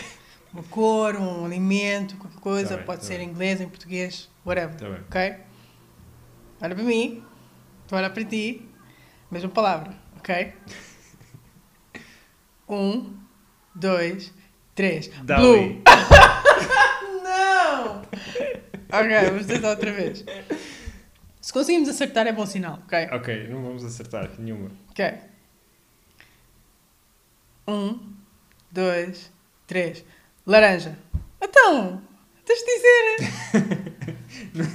Uma 0.53 0.63
cor, 0.63 1.15
um 1.15 1.45
alimento, 1.45 2.17
qualquer 2.17 2.39
coisa, 2.39 2.69
Tá 2.69 2.75
bem, 2.77 2.85
pode 2.85 3.01
tá 3.01 3.07
ser 3.07 3.17
bem. 3.17 3.27
em 3.27 3.31
inglês, 3.31 3.61
em 3.61 3.69
português, 3.69 4.29
whatever, 4.45 4.75
bem. 4.77 5.01
ok? 5.07 5.35
Olha 6.61 6.75
para 6.75 6.83
mim, 6.83 7.23
estou 7.83 7.97
a 7.97 7.99
olhar 8.01 8.09
para 8.09 8.23
ti, 8.25 8.67
mesma 9.31 9.49
palavra, 9.49 9.95
ok? 10.17 10.53
Um, 12.71 13.17
dois, 13.73 14.31
três. 14.75 15.07
Dali. 15.23 15.41
Blue. 15.41 15.81
Não! 17.23 18.01
Ok, 18.91 19.25
vamos 19.25 19.45
tentar 19.47 19.69
outra 19.71 19.91
vez. 19.91 20.23
Se 21.41 21.51
conseguimos 21.51 21.89
acertar 21.89 22.27
é 22.27 22.31
bom 22.31 22.45
sinal, 22.45 22.77
ok? 22.85 23.07
Ok, 23.11 23.47
não 23.47 23.63
vamos 23.63 23.83
acertar 23.83 24.29
nenhuma. 24.37 24.69
Ok. 24.91 25.13
Um, 27.67 27.99
dois, 28.71 29.31
três. 29.65 30.05
Laranja. 30.49 30.97
Então, 31.39 32.01
tens 32.43 32.59
de 32.59 32.65
dizer. 32.65 33.17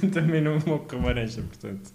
Também 0.13 0.39
não 0.39 0.57
vou 0.57 0.79
com 0.79 1.05
laranja, 1.05 1.41
portanto. 1.41 1.91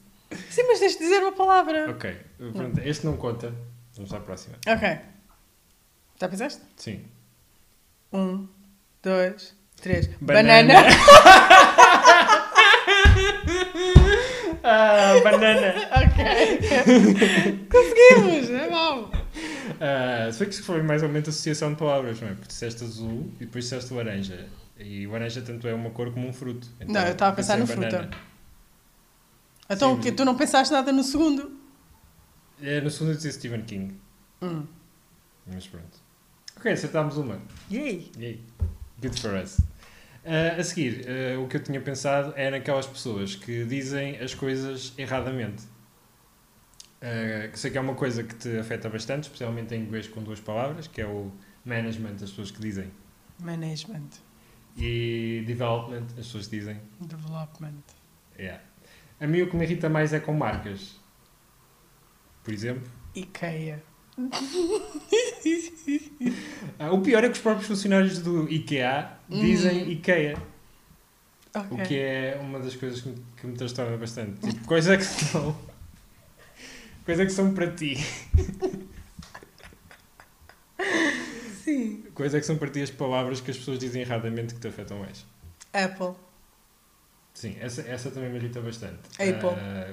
Sim, 0.50 0.64
mas 0.66 0.80
tens 0.80 0.92
de 0.92 0.98
dizer 0.98 1.20
uma 1.22 1.32
palavra. 1.32 1.90
Ok, 1.90 2.14
pronto, 2.52 2.78
este 2.84 3.06
não 3.06 3.16
conta. 3.16 3.54
Vamos 3.96 4.12
à 4.12 4.20
próxima. 4.20 4.58
Ok. 4.68 4.98
Já 6.20 6.28
fizeste? 6.28 6.60
Sim. 6.76 7.06
Um, 8.12 8.46
dois, 9.02 9.56
três. 9.80 10.08
Banana. 10.20 10.74
Banana. 10.74 10.96
ah, 14.62 15.14
banana! 15.24 15.74
ok. 15.96 16.22
Conseguimos, 17.72 18.50
é 18.50 18.68
mau. 18.68 19.10
Ah, 19.80 20.30
se 20.30 20.44
que 20.44 20.52
isso 20.52 20.62
foi 20.62 20.82
mais 20.82 21.02
ou 21.02 21.08
menos 21.08 21.28
associação 21.30 21.72
de 21.72 21.78
palavras, 21.78 22.20
não 22.20 22.28
é? 22.28 22.32
Porque 22.32 22.48
disseste 22.48 22.84
azul 22.84 23.32
e 23.40 23.46
depois 23.46 23.64
disseste 23.64 23.92
laranja. 23.94 24.46
E 24.78 25.06
laranja 25.06 25.40
tanto 25.42 25.66
é 25.66 25.74
uma 25.74 25.90
cor 25.90 26.12
como 26.12 26.28
um 26.28 26.32
fruto. 26.32 26.68
Então, 26.80 26.92
Não, 26.94 27.02
eu 27.06 27.12
estava 27.12 27.32
a 27.32 27.34
pensar 27.34 27.56
no 27.56 27.64
em 27.64 27.66
fruta. 27.66 27.88
banana. 27.90 28.10
Então, 29.68 29.94
Sim. 29.96 30.00
que 30.02 30.12
tu 30.12 30.24
não 30.24 30.36
pensaste 30.36 30.72
nada 30.72 30.92
no 30.92 31.02
segundo? 31.02 31.58
É, 32.62 32.80
no 32.80 32.90
segundo 32.90 33.12
eu 33.12 33.16
disse 33.16 33.32
Stephen 33.32 33.62
King. 33.62 33.94
Hum. 34.42 34.64
Mas 35.46 35.66
pronto. 35.66 35.98
Ok, 36.56 36.70
acertámos 36.72 37.16
uma. 37.16 37.40
Yay. 37.70 38.10
Yay. 38.18 38.40
Good 39.00 39.18
for 39.20 39.34
us. 39.34 39.60
Ah, 40.24 40.56
a 40.58 40.62
seguir, 40.64 41.06
ah, 41.08 41.40
o 41.40 41.48
que 41.48 41.56
eu 41.56 41.62
tinha 41.62 41.80
pensado 41.80 42.34
é 42.36 42.50
naquelas 42.50 42.86
pessoas 42.86 43.34
que 43.34 43.64
dizem 43.64 44.18
as 44.18 44.34
coisas 44.34 44.92
erradamente. 44.98 45.62
Ah, 47.02 47.48
que 47.48 47.58
sei 47.58 47.70
que 47.70 47.78
é 47.78 47.80
uma 47.80 47.94
coisa 47.94 48.22
que 48.22 48.34
te 48.34 48.58
afeta 48.58 48.88
bastante, 48.88 49.24
especialmente 49.24 49.74
em 49.74 49.80
inglês 49.82 50.06
com 50.08 50.22
duas 50.22 50.40
palavras, 50.40 50.86
que 50.86 51.00
é 51.00 51.06
o 51.06 51.30
management, 51.64 52.14
as 52.14 52.30
pessoas 52.30 52.50
que 52.50 52.60
dizem, 52.60 52.90
Management. 53.38 54.08
e 54.76 55.42
development, 55.46 56.04
as 56.10 56.26
pessoas 56.26 56.46
que 56.46 56.58
dizem. 56.58 56.78
Development. 57.00 57.82
Yeah. 58.38 58.62
A 59.20 59.26
mim 59.26 59.42
o 59.42 59.50
que 59.50 59.56
me 59.56 59.64
irrita 59.64 59.88
mais 59.88 60.12
é 60.12 60.20
com 60.20 60.32
marcas. 60.34 60.96
Por 62.44 62.52
exemplo, 62.54 62.90
IKEA. 63.14 63.82
ah, 66.78 66.90
o 66.92 67.00
pior 67.00 67.24
é 67.24 67.28
que 67.28 67.32
os 67.34 67.40
próprios 67.40 67.66
funcionários 67.68 68.18
do 68.18 68.48
IKEA 68.50 69.10
dizem 69.28 69.84
Uhum. 69.84 69.90
IKEA. 69.90 70.36
Ok. 71.54 71.68
O 71.70 71.82
que 71.88 71.98
é 71.98 72.38
uma 72.40 72.60
das 72.60 72.76
coisas 72.76 73.00
que 73.00 73.08
me, 73.08 73.16
que 73.36 73.46
me 73.46 73.56
transtorna 73.56 73.96
bastante. 73.96 74.40
Tipo, 74.40 74.66
coisa 74.66 74.96
que 74.96 75.02
são. 75.04 75.56
Coisa 77.10 77.26
que 77.26 77.32
são 77.32 77.52
para 77.52 77.66
ti. 77.72 77.96
Sim. 81.64 82.04
Coisa 82.14 82.38
que 82.38 82.46
são 82.46 82.56
para 82.56 82.70
ti 82.70 82.82
as 82.82 82.90
palavras 82.92 83.40
que 83.40 83.50
as 83.50 83.58
pessoas 83.58 83.80
dizem 83.80 84.02
erradamente 84.02 84.54
que 84.54 84.60
te 84.60 84.68
afetam 84.68 85.00
mais. 85.00 85.26
Apple. 85.72 86.14
Sim, 87.34 87.56
essa, 87.58 87.82
essa 87.82 88.12
também 88.12 88.30
me 88.30 88.36
irrita 88.36 88.60
bastante. 88.60 89.00
Apple. 89.14 89.58
Ah, 89.58 89.92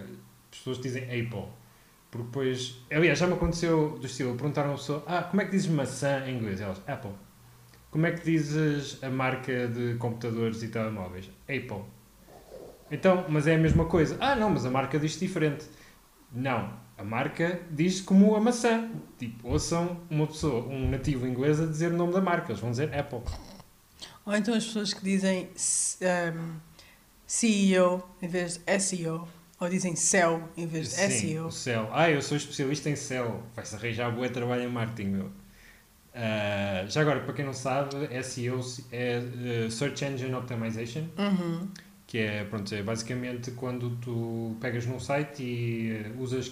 as 0.51 0.59
pessoas 0.59 0.79
dizem 0.79 1.05
Apple. 1.05 1.47
Porque 2.11 2.27
depois. 2.27 2.77
Aliás, 2.91 3.17
já 3.17 3.25
me 3.25 3.33
aconteceu 3.33 3.97
do 3.97 4.05
estilo. 4.05 4.35
Perguntaram 4.35 4.73
a 4.73 4.75
pessoa: 4.75 5.03
Ah, 5.07 5.23
como 5.23 5.41
é 5.41 5.45
que 5.45 5.51
dizes 5.51 5.71
maçã 5.71 6.23
em 6.27 6.37
inglês? 6.37 6.61
Elas: 6.61 6.79
Apple. 6.85 7.13
Como 7.89 8.05
é 8.05 8.11
que 8.11 8.23
dizes 8.23 9.03
a 9.03 9.09
marca 9.09 9.67
de 9.67 9.95
computadores 9.95 10.61
e 10.61 10.67
telemóveis? 10.67 11.31
Apple. 11.45 11.83
Então, 12.91 13.25
mas 13.27 13.47
é 13.47 13.55
a 13.55 13.57
mesma 13.57 13.85
coisa. 13.85 14.17
Ah, 14.19 14.35
não, 14.35 14.51
mas 14.51 14.67
a 14.67 14.69
marca 14.69 14.99
diz 14.99 15.19
diferente. 15.19 15.65
Não, 16.31 16.85
a 16.97 17.03
marca 17.03 17.61
diz 17.71 18.01
como 18.01 18.35
a 18.35 18.39
maçã. 18.39 18.89
Tipo, 19.19 19.49
ouçam 19.49 19.99
uma 20.09 20.25
pessoa, 20.27 20.65
um 20.67 20.89
nativo 20.89 21.27
inglês, 21.27 21.59
a 21.59 21.65
dizer 21.65 21.91
o 21.91 21.97
nome 21.97 22.13
da 22.13 22.21
marca. 22.21 22.51
Eles 22.51 22.59
vão 22.61 22.71
dizer 22.71 22.93
Apple. 22.93 23.21
Ou 24.25 24.35
então 24.35 24.53
as 24.53 24.65
pessoas 24.65 24.93
que 24.93 25.03
dizem 25.03 25.47
um, 26.01 26.55
CEO 27.25 28.07
em 28.21 28.27
vez 28.27 28.57
de 28.57 28.79
SEO. 28.79 29.27
Ou 29.59 29.69
dizem 29.69 29.95
SEO 29.95 30.47
em 30.55 30.67
vez 30.67 30.89
de 30.89 30.93
Sim, 30.95 31.09
SEO. 31.09 31.47
o 31.47 31.51
SEO. 31.51 31.87
Ah, 31.91 32.09
eu 32.11 32.21
sou 32.21 32.37
especialista 32.37 32.89
em 32.89 32.95
SEO. 32.95 33.41
Vai-se 33.55 33.75
arranjar 33.75 34.11
boa 34.11 34.29
trabalho 34.29 34.63
em 34.63 34.71
marketing, 34.71 35.09
meu. 35.09 35.31
Ah, 36.13 36.85
já 36.87 37.01
agora, 37.01 37.19
para 37.21 37.33
quem 37.33 37.45
não 37.45 37.53
sabe, 37.53 37.89
SEO 38.23 38.59
é 38.91 39.21
eh, 39.65 39.69
Search 39.69 40.03
Engine 40.03 40.33
Optimization, 40.33 41.05
Uhum. 41.17 41.67
Que 42.07 42.17
é, 42.19 42.45
pronto, 42.45 42.73
é 42.73 42.81
basicamente 42.81 43.51
quando 43.51 43.89
tu 43.97 44.55
pegas 44.61 44.85
num 44.85 44.99
site 44.99 45.43
e 45.43 45.91
eh, 45.91 46.11
usas 46.17 46.51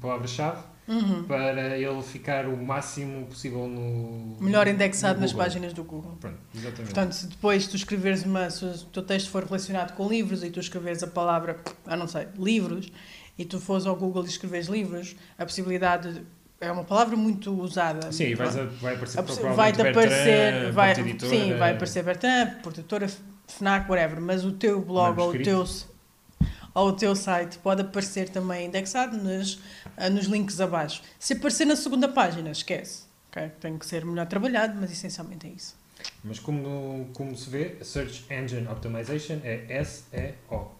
palavras-chave 0.00 0.76
Uhum. 0.88 1.24
para 1.24 1.76
ele 1.76 2.00
ficar 2.00 2.46
o 2.46 2.56
máximo 2.56 3.26
possível 3.26 3.66
no... 3.66 4.36
Melhor 4.40 4.68
indexado 4.68 5.16
no 5.16 5.22
nas 5.22 5.32
páginas 5.32 5.72
do 5.72 5.82
Google. 5.82 6.16
Pronto, 6.20 6.38
exatamente. 6.54 6.84
Portanto, 6.84 7.12
se 7.12 7.26
depois 7.26 7.66
tu 7.66 7.74
escreveres 7.74 8.24
uma, 8.24 8.48
se 8.50 8.64
o 8.64 8.72
teu 8.92 9.02
texto 9.02 9.30
for 9.30 9.42
relacionado 9.42 9.96
com 9.96 10.08
livros 10.08 10.44
e 10.44 10.50
tu 10.50 10.60
escreveres 10.60 11.02
a 11.02 11.08
palavra, 11.08 11.58
ah 11.86 11.96
não 11.96 12.06
sei, 12.06 12.28
livros, 12.38 12.92
e 13.36 13.44
tu 13.44 13.58
fores 13.58 13.84
ao 13.84 13.96
Google 13.96 14.24
e 14.24 14.28
escreveres 14.28 14.68
livros, 14.68 15.16
a 15.36 15.44
possibilidade 15.44 16.22
é 16.60 16.70
uma 16.70 16.84
palavra 16.84 17.16
muito 17.16 17.52
usada. 17.52 18.12
Sim, 18.12 18.36
vais 18.36 18.56
a, 18.56 18.64
vai 18.64 18.94
aparecer 18.94 19.22
provavelmente 19.22 19.56
vai-te 19.56 19.80
aparecer, 19.80 20.52
Bertrand, 20.52 20.72
vai, 20.72 20.94
sim, 21.18 21.54
vai 21.54 21.72
aparecer 21.72 22.02
Bertrand, 22.04 22.50
Portatora, 22.62 23.08
FNAC, 23.46 23.88
whatever, 23.88 24.20
mas 24.20 24.44
o 24.44 24.52
teu 24.52 24.80
blog 24.80 25.18
ou 25.20 25.30
o 25.30 25.38
teu, 25.42 25.64
ou 26.74 26.88
o 26.88 26.92
teu 26.92 27.14
site 27.16 27.58
pode 27.58 27.82
aparecer 27.82 28.28
também 28.28 28.66
indexado 28.66 29.16
nos, 29.16 29.60
ah, 29.96 30.10
nos 30.10 30.26
links 30.26 30.60
abaixo. 30.60 31.02
Se 31.18 31.34
aparecer 31.34 31.64
na 31.64 31.76
segunda 31.76 32.08
página, 32.08 32.50
esquece. 32.50 33.04
ok? 33.30 33.50
Tem 33.60 33.78
que 33.78 33.86
ser 33.86 34.04
melhor 34.04 34.26
trabalhado, 34.26 34.76
mas 34.80 34.90
essencialmente 34.90 35.46
é 35.46 35.50
isso. 35.50 35.76
Mas 36.22 36.38
como, 36.38 37.08
como 37.14 37.34
se 37.36 37.48
vê, 37.48 37.76
Search 37.82 38.26
Engine 38.30 38.66
Optimization 38.68 39.40
é 39.42 39.82
SEO. 39.84 40.72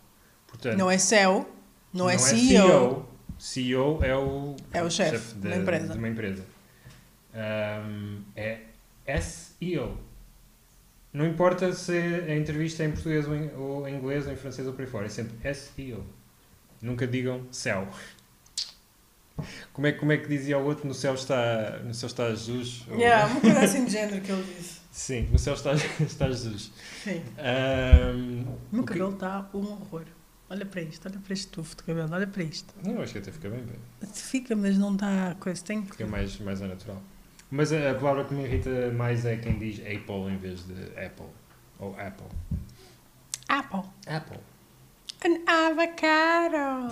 Portanto, 0.47 0.77
Não 0.77 0.91
é 0.91 0.99
SEO, 0.99 1.49
não, 1.93 2.09
é 2.11 2.19
CEO. 2.19 2.39
CEO. 2.69 3.09
CEO 3.39 4.05
é 4.05 4.17
o, 4.17 4.57
É 4.73 4.83
o 4.83 4.91
chefe 4.91 5.35
da 5.37 5.51
da 5.51 5.57
empresa. 5.57 5.93
de 5.93 5.99
uma 5.99 6.09
empresa. 6.09 6.45
Ahm, 7.35 8.23
é 8.35 8.61
SEO. 9.21 9.99
Não 11.17 11.27
importa 11.27 11.73
se 11.73 11.93
a 11.97 12.37
entrevista 12.37 12.83
é 12.83 12.87
em 12.87 12.93
português 12.93 13.27
ou 13.27 13.35
em, 13.35 13.51
ou 13.55 13.89
em 13.89 13.97
inglês 13.97 14.27
ou 14.27 14.33
em 14.33 14.37
francês 14.37 14.67
ou 14.69 14.75
por 14.75 14.83
aí 14.83 14.87
fora, 14.87 15.07
é 15.07 15.09
sempre 15.09 15.55
SEO. 15.55 16.05
Nunca 16.83 17.07
digam 17.07 17.47
céu. 17.51 17.89
Como 19.73 19.87
é, 19.87 19.93
como 19.93 20.13
é 20.13 20.17
que 20.17 20.29
dizia 20.29 20.57
o 20.59 20.65
outro? 20.65 20.87
No 20.89 20.95
céu 20.95 21.15
está, 21.15 21.79
no 21.85 21.93
céu 21.93 22.07
está 22.07 22.31
Jesus? 22.31 22.85
Ou- 22.91 22.97
Yeah, 22.99 23.27
uma 23.31 23.41
coisa 23.41 23.61
assim 23.61 23.85
de 23.85 23.93
género 23.93 24.21
que 24.23 24.33
ele 24.33 24.43
disse. 24.57 24.81
Sim, 24.91 25.29
no 25.31 25.39
céu 25.39 25.53
está, 25.55 25.73
está 26.01 26.27
Jesus. 26.29 26.73
Sim. 27.05 27.23
Ahm, 27.39 28.45
O 28.73 28.77
meu 28.77 28.85
que- 28.85 28.93
cabelo 28.95 29.13
está 29.13 29.49
um 29.53 29.59
horror. 29.59 30.05
Olha 30.49 30.65
para 30.65 30.81
isto, 30.81 31.09
olha 31.09 31.19
para 31.19 31.33
este 31.33 31.49
tufo 31.49 31.77
de 31.77 31.83
cabelo, 31.83 32.09
olha 32.15 32.27
para 32.27 32.43
isto. 32.45 32.73
Não, 32.85 33.01
acho 33.03 33.13
que 33.13 33.19
até 33.19 33.33
fica 33.33 33.51
bem, 33.51 33.61
bem. 33.63 34.09
Fica, 34.15 34.55
mas 34.57 34.79
não 34.79 34.95
está 34.95 35.35
coisa. 35.41 35.63
Tem 35.63 35.83
que. 35.83 35.91
Fica 35.93 36.07
mais, 36.07 36.39
mais 36.39 36.61
natural. 36.61 37.03
Mas 37.51 37.73
a, 37.73 37.91
a 37.93 37.95
palavra 37.95 38.25
que 38.25 38.35
me 38.35 38.45
irrita 38.45 38.91
mais 38.93 39.25
é 39.25 39.37
quem 39.37 39.59
diz 39.59 39.79
Apple 39.81 40.33
em 40.33 40.37
vez 40.37 40.67
de 40.67 40.75
Apple. 40.99 41.27
Ou 41.79 41.95
Apple. 41.99 42.27
Apple. 43.49 43.83
Apple. 44.07 44.39
An 45.25 45.39
avocado. 45.47 46.89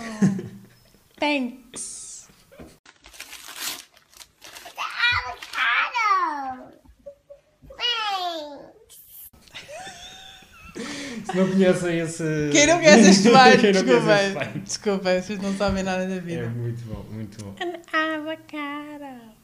Thanks. 1.19 2.27
Avocado. 5.27 6.73
Thanks. 7.77 9.29
Se 11.25 11.37
não 11.37 11.47
conhecem 11.49 11.99
esse. 11.99 12.49
Quem 12.51 12.67
não 12.67 12.77
conhece 12.77 13.09
este 13.09 13.29
bairro, 13.31 13.61
desculpem. 13.61 14.61
Desculpem, 14.63 15.21
vocês 15.21 15.39
não 15.41 15.53
sabem 15.57 15.83
nada 15.83 16.07
da 16.07 16.15
É 16.15 16.19
vida. 16.19 16.49
muito 16.49 16.81
bom, 16.85 17.03
muito 17.11 17.43
bom. 17.43 17.55
An 17.61 18.17
avocado. 18.17 19.34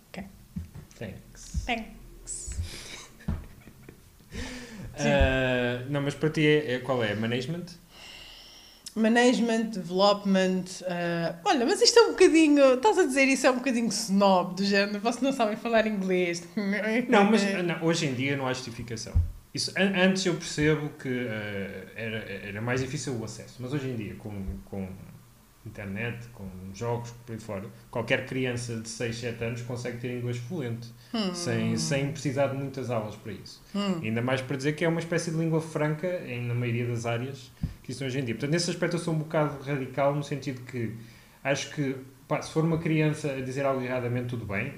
Thanks. 1.02 1.64
thanks. 1.66 2.50
Ah, 5.04 5.84
não, 5.90 6.02
mas 6.02 6.14
para 6.14 6.30
ti 6.30 6.46
é, 6.46 6.74
é- 6.76 6.80
qual 6.80 7.04
é? 7.04 7.16
Management? 7.16 7.66
Management, 8.96 9.72
development. 9.72 10.66
ah, 10.88 11.36
olha, 11.46 11.66
mas 11.66 11.82
isto 11.82 11.98
é 11.98 12.04
um 12.04 12.12
bocadinho. 12.12 12.74
Estás 12.76 12.98
a 13.00 13.06
dizer 13.06 13.24
isso 13.26 13.48
é 13.48 13.52
um 13.52 13.56
bocadinho 13.56 13.88
snob, 13.88 14.56
do 14.56 14.64
género. 14.66 15.00
Vocês 15.00 15.22
não 15.24 15.32
sabem 15.32 15.56
falar 15.56 15.88
inglês. 15.88 16.44
Não, 17.10 17.24
mas 17.32 17.42
não, 17.64 17.84
hoje 17.84 18.06
em 18.06 18.14
dia 18.14 18.36
não 18.38 18.46
há 18.48 18.54
justificação. 18.54 19.14
Isso, 19.54 19.72
an- 19.78 19.94
antes 19.98 20.26
eu 20.26 20.36
percebo 20.36 20.90
que 21.00 21.10
ah, 21.28 21.92
era, 21.96 22.18
era 22.50 22.62
mais 22.62 22.82
difícil 22.82 23.14
o 23.18 23.24
acesso, 23.24 23.56
mas 23.60 23.74
hoje 23.74 23.88
em 23.90 23.96
dia, 23.96 24.16
com, 24.16 24.32
com 24.66 24.88
internet, 25.66 26.28
com 26.34 26.46
jogos 26.74 27.12
por 27.26 27.34
aí 27.34 27.40
fora, 27.40 27.66
qualquer 27.90 28.26
criança 28.26 28.78
de 28.78 28.90
6, 28.90 29.16
7 29.16 29.44
anos 29.44 29.62
consegue 29.62 29.98
ter 29.98 30.18
inglês 30.18 30.38
fluente, 30.38 30.88
Hum. 31.14 31.34
sem, 31.34 31.78
sem 31.78 32.12
precisar 32.12 32.48
de 32.48 32.56
muitas 32.56 32.90
aulas 32.90 33.16
para 33.16 33.32
isso. 33.34 33.62
Hum. 33.76 34.00
Ainda 34.02 34.22
mais 34.22 34.42
para 34.42 34.56
dizer 34.58 34.74
que 34.74 34.84
é 34.86 34.88
uma 34.88 35.00
espécie 35.00 35.30
de 35.32 35.38
língua 35.38 35.62
franca 35.62 36.08
em, 36.26 36.46
na 36.46 36.54
maioria 36.54 36.86
das 36.88 37.06
áreas 37.06 37.52
que 37.84 37.92
existem 37.92 38.08
hoje 38.08 38.20
em 38.20 38.26
dia. 38.26 38.34
Portanto, 38.36 38.52
nesse 38.52 38.70
aspecto 38.70 38.96
eu 38.96 39.00
sou 39.00 39.14
um 39.14 39.18
bocado 39.20 39.62
radical 39.64 40.16
no 40.16 40.24
sentido 40.24 40.62
que 40.62 40.94
acho 41.44 41.74
que 41.76 41.96
pá, 42.28 42.42
se 42.42 42.52
for 42.52 42.64
uma 42.64 42.78
criança 42.78 43.32
a 43.34 43.42
dizer 43.42 43.66
algo 43.66 43.82
erradamente, 43.82 44.28
tudo 44.30 44.46
bem, 44.46 44.74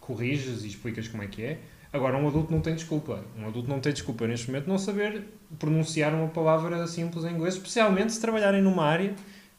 corriges 0.00 0.64
e 0.64 0.68
explicas 0.68 1.08
como 1.08 1.22
é 1.22 1.26
que 1.26 1.42
é. 1.42 1.58
Agora, 1.92 2.16
um 2.16 2.28
adulto 2.28 2.52
não 2.52 2.60
tem 2.60 2.74
desculpa. 2.74 3.24
Um 3.36 3.48
adulto 3.48 3.68
não 3.68 3.80
tem 3.80 3.92
desculpa 3.92 4.26
neste 4.26 4.46
momento 4.48 4.68
não 4.68 4.78
saber 4.78 5.24
pronunciar 5.58 6.14
uma 6.14 6.28
palavra 6.28 6.86
simples 6.86 7.24
em 7.24 7.30
inglês, 7.34 7.54
especialmente 7.54 8.12
se 8.12 8.20
trabalharem 8.20 8.62
numa 8.62 8.84
área 8.84 9.12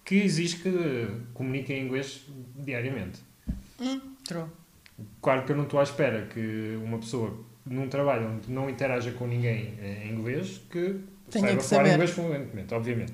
que 0.03 0.15
exige 0.15 0.57
que 0.57 1.07
comuniquem 1.33 1.79
em 1.79 1.85
inglês 1.85 2.25
diariamente. 2.55 3.19
Hum, 3.79 4.01
true. 4.23 4.45
Claro 5.21 5.43
que 5.45 5.51
eu 5.51 5.55
não 5.55 5.63
estou 5.63 5.79
à 5.79 5.83
espera 5.83 6.27
que 6.27 6.77
uma 6.83 6.99
pessoa 6.99 7.37
num 7.65 7.87
trabalho 7.87 8.27
onde 8.27 8.51
não 8.51 8.69
interaja 8.69 9.11
com 9.11 9.27
ninguém 9.27 9.73
em 10.03 10.11
inglês 10.11 10.61
que 10.69 10.99
Tenha 11.29 11.45
saiba 11.47 11.61
que 11.61 11.63
falar 11.63 11.83
saber. 11.83 11.93
inglês 11.93 12.09
fluentemente, 12.11 12.73
obviamente. 12.73 13.13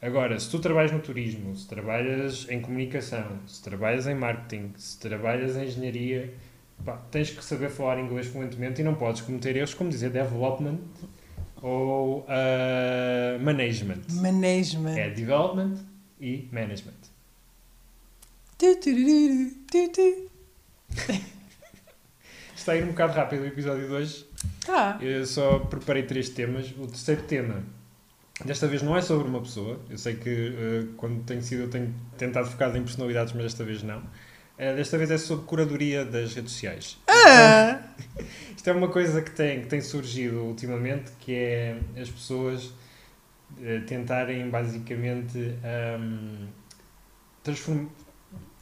Agora, 0.00 0.38
se 0.38 0.50
tu 0.50 0.58
trabalhas 0.58 0.92
no 0.92 1.00
turismo, 1.00 1.56
se 1.56 1.66
trabalhas 1.66 2.46
em 2.50 2.60
comunicação, 2.60 3.26
se 3.46 3.62
trabalhas 3.62 4.06
em 4.06 4.14
marketing, 4.14 4.72
se 4.76 4.98
trabalhas 5.00 5.56
em 5.56 5.64
engenharia, 5.64 6.34
pá, 6.84 6.98
tens 7.10 7.30
que 7.30 7.42
saber 7.42 7.70
falar 7.70 7.98
inglês 7.98 8.26
fluentemente 8.26 8.80
e 8.82 8.84
não 8.84 8.94
podes 8.94 9.22
cometer 9.22 9.56
erros 9.56 9.74
como 9.74 9.88
dizer 9.90 10.10
development 10.10 10.78
ou 11.62 12.26
ah, 12.28 13.38
management. 13.40 14.02
Management. 14.12 14.96
É 14.98 15.10
development 15.10 15.76
e 16.20 16.48
management. 16.52 17.16
Está 22.56 22.72
a 22.72 22.76
ir 22.76 22.84
um 22.84 22.88
bocado 22.88 23.12
rápido 23.12 23.42
o 23.42 23.46
episódio 23.46 23.86
de 23.86 23.92
hoje. 23.92 24.26
Tá. 24.64 24.98
Eu 25.00 25.24
só 25.26 25.58
preparei 25.58 26.02
três 26.02 26.30
temas. 26.30 26.72
O 26.78 26.86
terceiro 26.86 27.22
tema, 27.22 27.62
desta 28.44 28.66
vez 28.66 28.82
não 28.82 28.96
é 28.96 29.02
sobre 29.02 29.28
uma 29.28 29.40
pessoa. 29.40 29.78
Eu 29.90 29.98
sei 29.98 30.16
que 30.16 30.30
eh, 30.30 30.86
quando 30.96 31.22
tenho 31.24 31.42
sido 31.42 31.62
eu 31.62 31.70
tenho 31.70 31.94
tentado 32.16 32.48
focar 32.48 32.74
em 32.74 32.82
personalidades, 32.82 33.34
mas 33.34 33.44
desta 33.44 33.62
vez 33.62 33.82
não. 33.82 34.02
Eh, 34.58 34.74
desta 34.74 34.96
vez 34.96 35.10
é 35.10 35.18
sobre 35.18 35.44
curadoria 35.44 36.04
das 36.04 36.34
redes 36.34 36.52
sociais. 36.52 36.98
Ah! 37.06 37.80
Isto 38.56 38.70
é 38.70 38.72
uma 38.72 38.88
coisa 38.88 39.20
que 39.20 39.30
tem, 39.30 39.60
que 39.60 39.68
tem 39.68 39.80
surgido 39.80 40.42
ultimamente, 40.42 41.12
que 41.20 41.34
é 41.34 41.78
as 42.00 42.10
pessoas 42.10 42.72
tentarem 43.86 44.48
basicamente 44.50 45.38
ahm, 45.64 46.48
transform- 47.42 47.88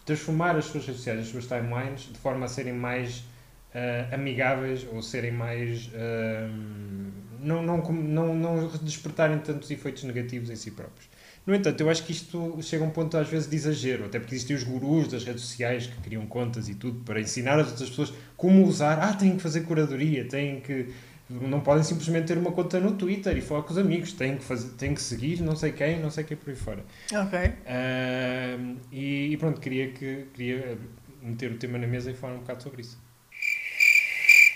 transformar 0.05 0.57
as 0.57 0.67
suas 0.67 0.85
redes 0.87 0.99
sociais, 0.99 1.21
as 1.21 1.29
suas 1.29 1.47
timelines, 1.47 2.03
de 2.13 2.19
forma 2.19 2.47
a 2.47 2.49
serem 2.49 2.73
mais 2.75 3.25
ah, 3.75 4.15
amigáveis 4.15 4.87
ou 4.93 5.03
serem 5.03 5.33
mais. 5.33 5.91
ahm, 5.95 7.11
não, 7.41 7.63
não, 7.63 7.79
não, 7.93 8.35
não 8.35 8.69
despertarem 8.83 9.39
tantos 9.39 9.71
efeitos 9.71 10.05
negativos 10.05 10.49
em 10.51 10.57
si 10.57 10.71
próprios. 10.71 11.09
No 11.47 11.55
entanto, 11.55 11.79
eu 11.81 11.91
acho 11.91 12.03
que 12.05 12.13
isto 12.13 12.59
chega 12.63 12.83
a 12.85 12.87
um 12.87 12.91
ponto 12.91 13.17
às 13.19 13.29
vezes 13.29 13.49
de 13.51 13.55
exagero, 13.57 14.07
até 14.07 14.19
porque 14.19 14.35
existem 14.35 14.57
os 14.57 14.63
gurus 14.63 15.09
das 15.09 15.25
redes 15.25 15.43
sociais 15.43 15.87
que 15.87 16.01
criam 16.01 16.25
contas 16.27 16.69
e 16.71 16.75
tudo 16.75 17.01
para 17.05 17.21
ensinar 17.21 17.59
as 17.61 17.69
outras 17.71 17.91
pessoas 17.91 18.15
como 18.37 18.65
usar. 18.67 18.99
Ah, 18.99 19.13
têm 19.13 19.37
que 19.37 19.43
fazer 19.43 19.63
curadoria, 19.63 20.27
têm 20.27 20.61
que. 20.61 20.89
Não 21.29 21.61
podem 21.61 21.83
simplesmente 21.83 22.27
ter 22.27 22.37
uma 22.37 22.53
conta 22.53 22.79
no 22.79 22.93
Twitter 22.93 23.35
e 23.37 23.41
falar 23.41 23.63
com 23.63 23.73
os 23.73 23.79
amigos, 23.79 24.13
têm 24.13 24.37
que, 24.37 24.45
fazer, 24.45 24.69
têm 24.77 24.95
que 24.95 25.01
seguir 25.01 25.41
não 25.41 25.57
sei 25.57 25.73
quem, 25.73 25.99
não 25.99 26.11
sei 26.11 26.23
quem 26.23 26.37
por 26.37 26.51
aí 26.51 26.57
fora. 26.57 26.85
Ok. 27.13 27.39
Ahm, 27.67 28.77
e, 28.93 29.33
e 29.33 29.37
pronto, 29.39 29.59
queria, 29.59 29.91
que, 29.91 30.27
queria 30.35 30.79
meter 31.23 31.53
o 31.53 31.57
tema 31.57 31.79
na 31.79 31.87
mesa 31.87 32.11
e 32.11 32.15
falar 32.15 32.35
um 32.35 32.41
bocado 32.41 32.63
sobre 32.63 32.83
isso. 32.83 32.99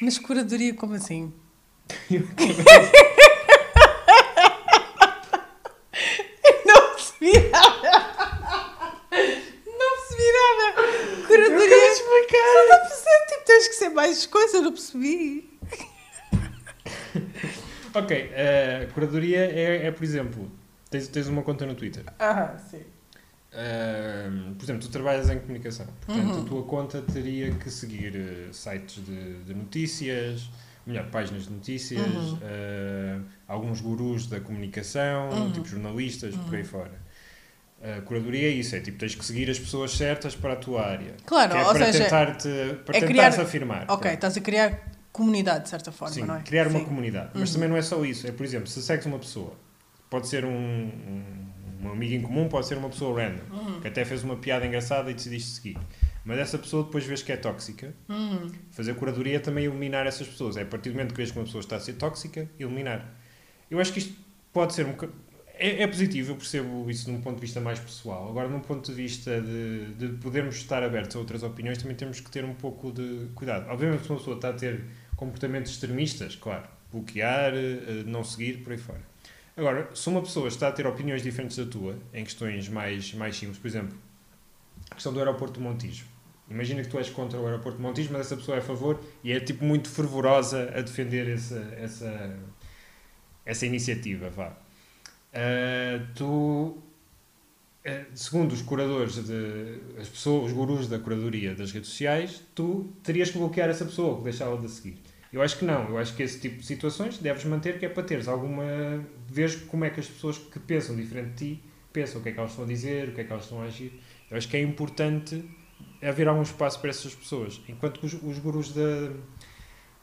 Mas 0.02 0.18
curadoria, 0.18 0.74
como 0.74 0.94
assim? 0.94 1.32
Não 6.66 6.94
percebi 6.94 7.32
nada. 7.50 7.90
Não 9.66 9.96
percebi 9.96 10.32
nada. 10.38 11.26
Curadoria. 11.26 11.92
explicar. 11.92 12.54
Não 12.54 12.62
está 12.62 12.74
a 12.74 12.78
perceber. 12.80 13.26
Tipo, 13.28 13.44
tens 13.46 13.68
que 13.68 13.74
ser 13.74 13.88
mais 13.88 14.26
coisa, 14.26 14.56
eu 14.58 14.62
não 14.62 14.72
percebi. 14.72 15.57
Ok, 17.98 18.30
a 18.82 18.92
curadoria 18.92 19.38
é, 19.40 19.86
é, 19.86 19.90
por 19.90 20.04
exemplo, 20.04 20.50
tens, 20.90 21.08
tens 21.08 21.26
uma 21.28 21.42
conta 21.42 21.66
no 21.66 21.74
Twitter. 21.74 22.04
Ah, 22.18 22.56
sim. 22.70 22.82
Ahm, 23.52 24.54
por 24.54 24.64
exemplo, 24.64 24.82
tu 24.82 24.90
trabalhas 24.90 25.30
em 25.30 25.38
comunicação, 25.38 25.86
portanto 26.06 26.36
Uhum. 26.36 26.42
a 26.42 26.46
tua 26.46 26.62
conta 26.64 27.00
teria 27.02 27.50
que 27.52 27.70
seguir 27.70 28.14
eh, 28.14 28.48
sites 28.52 29.02
de, 29.04 29.42
de 29.44 29.54
notícias, 29.54 30.50
melhor, 30.86 31.06
páginas 31.10 31.44
de 31.44 31.52
notícias, 31.52 32.00
Uhum. 32.06 32.38
ah, 32.42 33.20
alguns 33.48 33.80
gurus 33.80 34.26
da 34.26 34.38
comunicação, 34.38 35.30
Uhum. 35.30 35.52
tipo 35.52 35.66
jornalistas, 35.66 36.36
por 36.36 36.54
aí 36.54 36.60
Uhum. 36.60 36.66
fora. 36.68 37.08
A 37.82 38.00
curadoria 38.02 38.48
é 38.48 38.50
isso, 38.50 38.74
é 38.76 38.80
tipo, 38.80 38.98
tens 38.98 39.14
que 39.14 39.24
seguir 39.24 39.48
as 39.48 39.58
pessoas 39.58 39.92
certas 39.92 40.34
para 40.34 40.52
a 40.54 40.56
tua 40.56 40.84
área. 40.84 41.14
Claro, 41.24 41.52
que 41.52 41.58
é 41.58 41.60
ou 41.64 41.72
para 41.72 41.86
seja, 41.92 42.04
tentar-te 42.04 42.48
para 42.84 42.96
é 42.96 43.00
tentares 43.00 43.06
criar- 43.36 43.40
afirmar. 43.42 43.82
ok, 43.84 43.96
pronto. 43.98 44.14
estás 44.14 44.36
a 44.36 44.40
criar 44.40 44.82
comunidade 45.18 45.64
de 45.64 45.68
certa 45.70 45.92
forma, 45.92 46.14
Sim, 46.14 46.22
não 46.22 46.36
é? 46.36 46.40
criar 46.42 46.66
uma 46.68 46.78
Sim. 46.78 46.84
comunidade. 46.86 47.30
Mas 47.34 47.48
Uhum. 47.50 47.54
também 47.54 47.68
não 47.68 47.76
é 47.76 47.82
só 47.82 48.02
isso. 48.04 48.26
É, 48.26 48.32
por 48.32 48.44
exemplo, 48.46 48.66
se 48.68 48.80
segues 48.82 49.04
uma 49.06 49.18
pessoa, 49.18 49.52
pode 50.08 50.26
ser 50.28 50.44
um, 50.44 50.50
um, 50.50 51.22
um 51.82 51.90
amigo 51.92 52.14
em 52.14 52.22
comum, 52.22 52.48
pode 52.48 52.66
ser 52.66 52.78
uma 52.78 52.88
pessoa 52.88 53.20
random, 53.20 53.42
Uhum. 53.52 53.80
que 53.80 53.88
até 53.88 54.04
fez 54.04 54.24
uma 54.24 54.36
piada 54.36 54.64
engraçada 54.66 55.10
e 55.10 55.14
decidiste 55.14 55.50
seguir. 55.50 55.78
Mas 56.24 56.38
essa 56.38 56.58
pessoa 56.58 56.84
depois 56.84 57.04
vês 57.04 57.22
que 57.22 57.32
é 57.32 57.36
tóxica. 57.36 57.94
Uhum. 58.08 58.50
Fazer 58.70 58.94
curadoria 58.94 59.36
é 59.36 59.38
também 59.38 59.64
eliminar 59.64 60.06
essas 60.06 60.26
pessoas. 60.26 60.56
É 60.56 60.62
a 60.62 60.66
partir 60.66 60.90
do 60.90 60.94
momento 60.96 61.10
que 61.12 61.16
vês 61.16 61.30
que 61.30 61.38
uma 61.38 61.44
pessoa 61.44 61.60
está 61.60 61.76
a 61.76 61.80
ser 61.80 61.94
tóxica, 61.94 62.48
eliminar. 62.58 63.14
Eu 63.70 63.80
acho 63.80 63.92
que 63.92 63.98
isto 63.98 64.14
pode 64.52 64.74
ser 64.74 64.86
um 64.86 64.94
é, 65.60 65.82
é 65.82 65.86
positivo, 65.88 66.30
eu 66.32 66.36
percebo 66.36 66.88
isso 66.88 67.10
num 67.10 67.20
ponto 67.20 67.34
de 67.36 67.40
vista 67.40 67.60
mais 67.60 67.80
pessoal. 67.80 68.28
Agora, 68.30 68.48
num 68.48 68.60
ponto 68.60 68.86
de 68.90 68.94
vista 68.94 69.40
de, 69.40 69.86
de 69.94 70.08
podermos 70.18 70.54
estar 70.54 70.82
abertos 70.84 71.16
a 71.16 71.18
outras 71.18 71.42
opiniões, 71.42 71.78
também 71.78 71.96
temos 71.96 72.20
que 72.20 72.30
ter 72.30 72.44
um 72.44 72.54
pouco 72.54 72.92
de 72.92 73.26
cuidado. 73.34 73.68
Obviamente, 73.68 74.04
se 74.04 74.10
uma 74.10 74.18
pessoa 74.18 74.36
está 74.36 74.50
a 74.50 74.52
ter 74.52 74.84
comportamentos 75.18 75.72
extremistas, 75.72 76.36
claro, 76.36 76.66
bloquear, 76.92 77.52
eh, 77.52 78.04
não 78.06 78.22
seguir, 78.22 78.62
por 78.62 78.72
aí 78.72 78.78
fora. 78.78 79.02
Agora, 79.56 79.90
se 79.94 80.08
uma 80.08 80.22
pessoa 80.22 80.46
está 80.46 80.68
a 80.68 80.72
ter 80.72 80.86
opiniões 80.86 81.22
diferentes 81.22 81.58
da 81.58 81.66
tua, 81.66 81.98
em 82.14 82.22
questões 82.22 82.68
mais, 82.68 83.12
mais 83.12 83.36
simples, 83.36 83.58
por 83.58 83.66
exemplo, 83.66 83.98
a 84.88 84.94
questão 84.94 85.12
do 85.12 85.18
aeroporto 85.18 85.58
de 85.58 85.60
Montijo. 85.60 86.06
Imagina 86.48 86.80
que 86.82 86.88
tu 86.88 86.96
és 86.96 87.10
contra 87.10 87.38
o 87.38 87.44
aeroporto 87.44 87.76
de 87.76 87.82
Montijo, 87.82 88.10
mas 88.12 88.22
essa 88.22 88.36
pessoa 88.36 88.56
é 88.56 88.60
a 88.60 88.62
favor 88.62 89.02
e 89.24 89.32
é 89.32 89.40
tipo 89.40 89.64
muito 89.64 89.88
fervorosa 89.90 90.72
a 90.74 90.80
defender 90.80 91.28
essa, 91.28 91.58
essa, 91.76 92.38
essa 93.44 93.66
iniciativa, 93.66 94.30
vá. 94.30 94.56
Ah, 95.34 96.06
tu, 96.14 96.80
segundo 98.14 98.52
os 98.52 98.62
curadores, 98.62 99.14
de, 99.14 99.80
as 99.98 100.08
pessoas, 100.08 100.46
os 100.46 100.52
gurus 100.52 100.88
da 100.88 100.98
curadoria 100.98 101.54
das 101.54 101.72
redes 101.72 101.90
sociais, 101.90 102.42
tu 102.54 102.92
terias 103.02 103.30
que 103.30 103.38
bloquear 103.38 103.68
essa 103.68 103.84
pessoa, 103.84 104.18
que 104.18 104.24
deixá-la 104.24 104.60
de 104.60 104.68
seguir. 104.68 104.98
Eu 105.32 105.42
acho 105.42 105.58
que 105.58 105.64
não, 105.64 105.88
eu 105.90 105.98
acho 105.98 106.14
que 106.16 106.22
esse 106.22 106.40
tipo 106.40 106.56
de 106.56 106.66
situações 106.66 107.18
deves 107.18 107.44
manter, 107.44 107.78
que 107.78 107.84
é 107.84 107.88
para 107.88 108.02
teres 108.02 108.28
alguma. 108.28 108.64
Vês 109.26 109.56
como 109.56 109.84
é 109.84 109.90
que 109.90 110.00
as 110.00 110.06
pessoas 110.06 110.38
que 110.38 110.58
pensam 110.58 110.96
diferente 110.96 111.30
de 111.30 111.34
ti 111.56 111.62
pensam, 111.92 112.20
o 112.20 112.22
que 112.22 112.30
é 112.30 112.32
que 112.32 112.38
elas 112.38 112.50
estão 112.50 112.64
a 112.64 112.68
dizer, 112.68 113.08
o 113.08 113.12
que 113.12 113.20
é 113.20 113.24
que 113.24 113.32
elas 113.32 113.44
estão 113.44 113.60
a 113.60 113.64
agir. 113.64 113.92
Eu 114.30 114.36
acho 114.36 114.48
que 114.48 114.56
é 114.56 114.62
importante 114.62 115.44
haver 116.02 116.28
algum 116.28 116.42
espaço 116.42 116.80
para 116.80 116.90
essas 116.90 117.14
pessoas. 117.14 117.60
Enquanto 117.68 118.00
que 118.00 118.06
os, 118.06 118.14
os 118.14 118.38
gurus 118.38 118.72
da, 118.72 119.12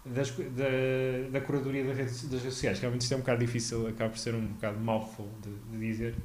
das, 0.06 0.32
da, 0.32 1.30
da 1.32 1.42
curadoria 1.42 1.84
das 1.84 1.98
redes, 1.98 2.24
das 2.24 2.42
redes 2.42 2.54
sociais, 2.54 2.80
realmente 2.80 3.02
isto 3.02 3.14
é 3.14 3.18
um 3.18 3.22
bocado 3.22 3.40
difícil, 3.40 3.88
acaba 3.88 4.10
por 4.10 4.20
ser 4.20 4.36
um 4.36 4.46
bocado 4.46 4.80
mouthful 4.80 5.30
de, 5.42 5.78
de 5.78 5.88
dizer, 5.88 6.16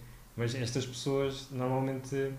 mas 0.40 0.54
estas 0.54 0.86
pessoas 0.86 1.48
normalmente. 1.50 2.32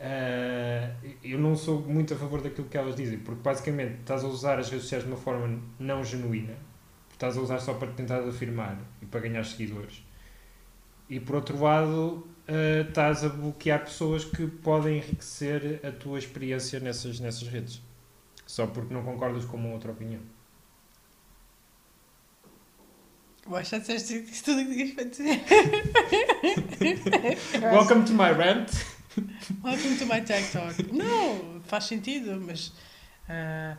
ah, 0.00 0.92
eu 1.22 1.38
não 1.38 1.54
sou 1.54 1.80
muito 1.80 2.12
a 2.12 2.16
favor 2.16 2.42
daquilo 2.42 2.66
que 2.68 2.76
elas 2.76 2.96
dizem, 2.96 3.20
porque 3.20 3.40
basicamente 3.40 4.00
estás 4.00 4.24
a 4.24 4.26
usar 4.26 4.58
as 4.58 4.68
redes 4.68 4.82
sociais 4.82 5.04
de 5.04 5.10
uma 5.10 5.16
forma 5.16 5.60
não 5.78 6.02
genuína, 6.02 6.56
estás 7.12 7.36
a 7.38 7.40
usar 7.40 7.60
só 7.60 7.74
para 7.74 7.92
tentar 7.92 8.18
afirmar 8.28 8.76
e 9.00 9.06
para 9.06 9.20
ganhar 9.20 9.44
seguidores. 9.44 10.04
E 11.08 11.20
por 11.20 11.36
outro 11.36 11.62
lado, 11.62 12.26
ah, 12.48 12.80
estás 12.88 13.24
a 13.24 13.28
bloquear 13.28 13.84
pessoas 13.84 14.24
que 14.24 14.44
podem 14.48 14.98
enriquecer 14.98 15.80
a 15.86 15.92
tua 15.92 16.18
experiência 16.18 16.80
nessas, 16.80 17.20
nessas 17.20 17.46
redes, 17.46 17.80
só 18.44 18.66
porque 18.66 18.92
não 18.92 19.04
concordas 19.04 19.44
com 19.44 19.56
uma 19.56 19.68
outra 19.72 19.92
opinião. 19.92 20.20
Que 23.42 23.64
já 23.64 23.78
disseste 23.78 24.18
isso 24.30 24.44
tudo 24.44 24.60
o 24.60 24.66
que 24.66 24.74
tinhas 24.74 24.90
para 24.92 25.04
dizer. 25.04 25.42
Welcome 27.72 28.04
to 28.04 28.12
my 28.12 28.30
rant. 28.30 28.70
Welcome 29.62 29.96
to 29.96 30.06
my 30.06 30.20
TED 30.20 30.52
Talk. 30.52 30.92
Não, 30.92 31.60
faz 31.64 31.84
sentido, 31.84 32.40
mas 32.40 32.72
ah, 33.28 33.76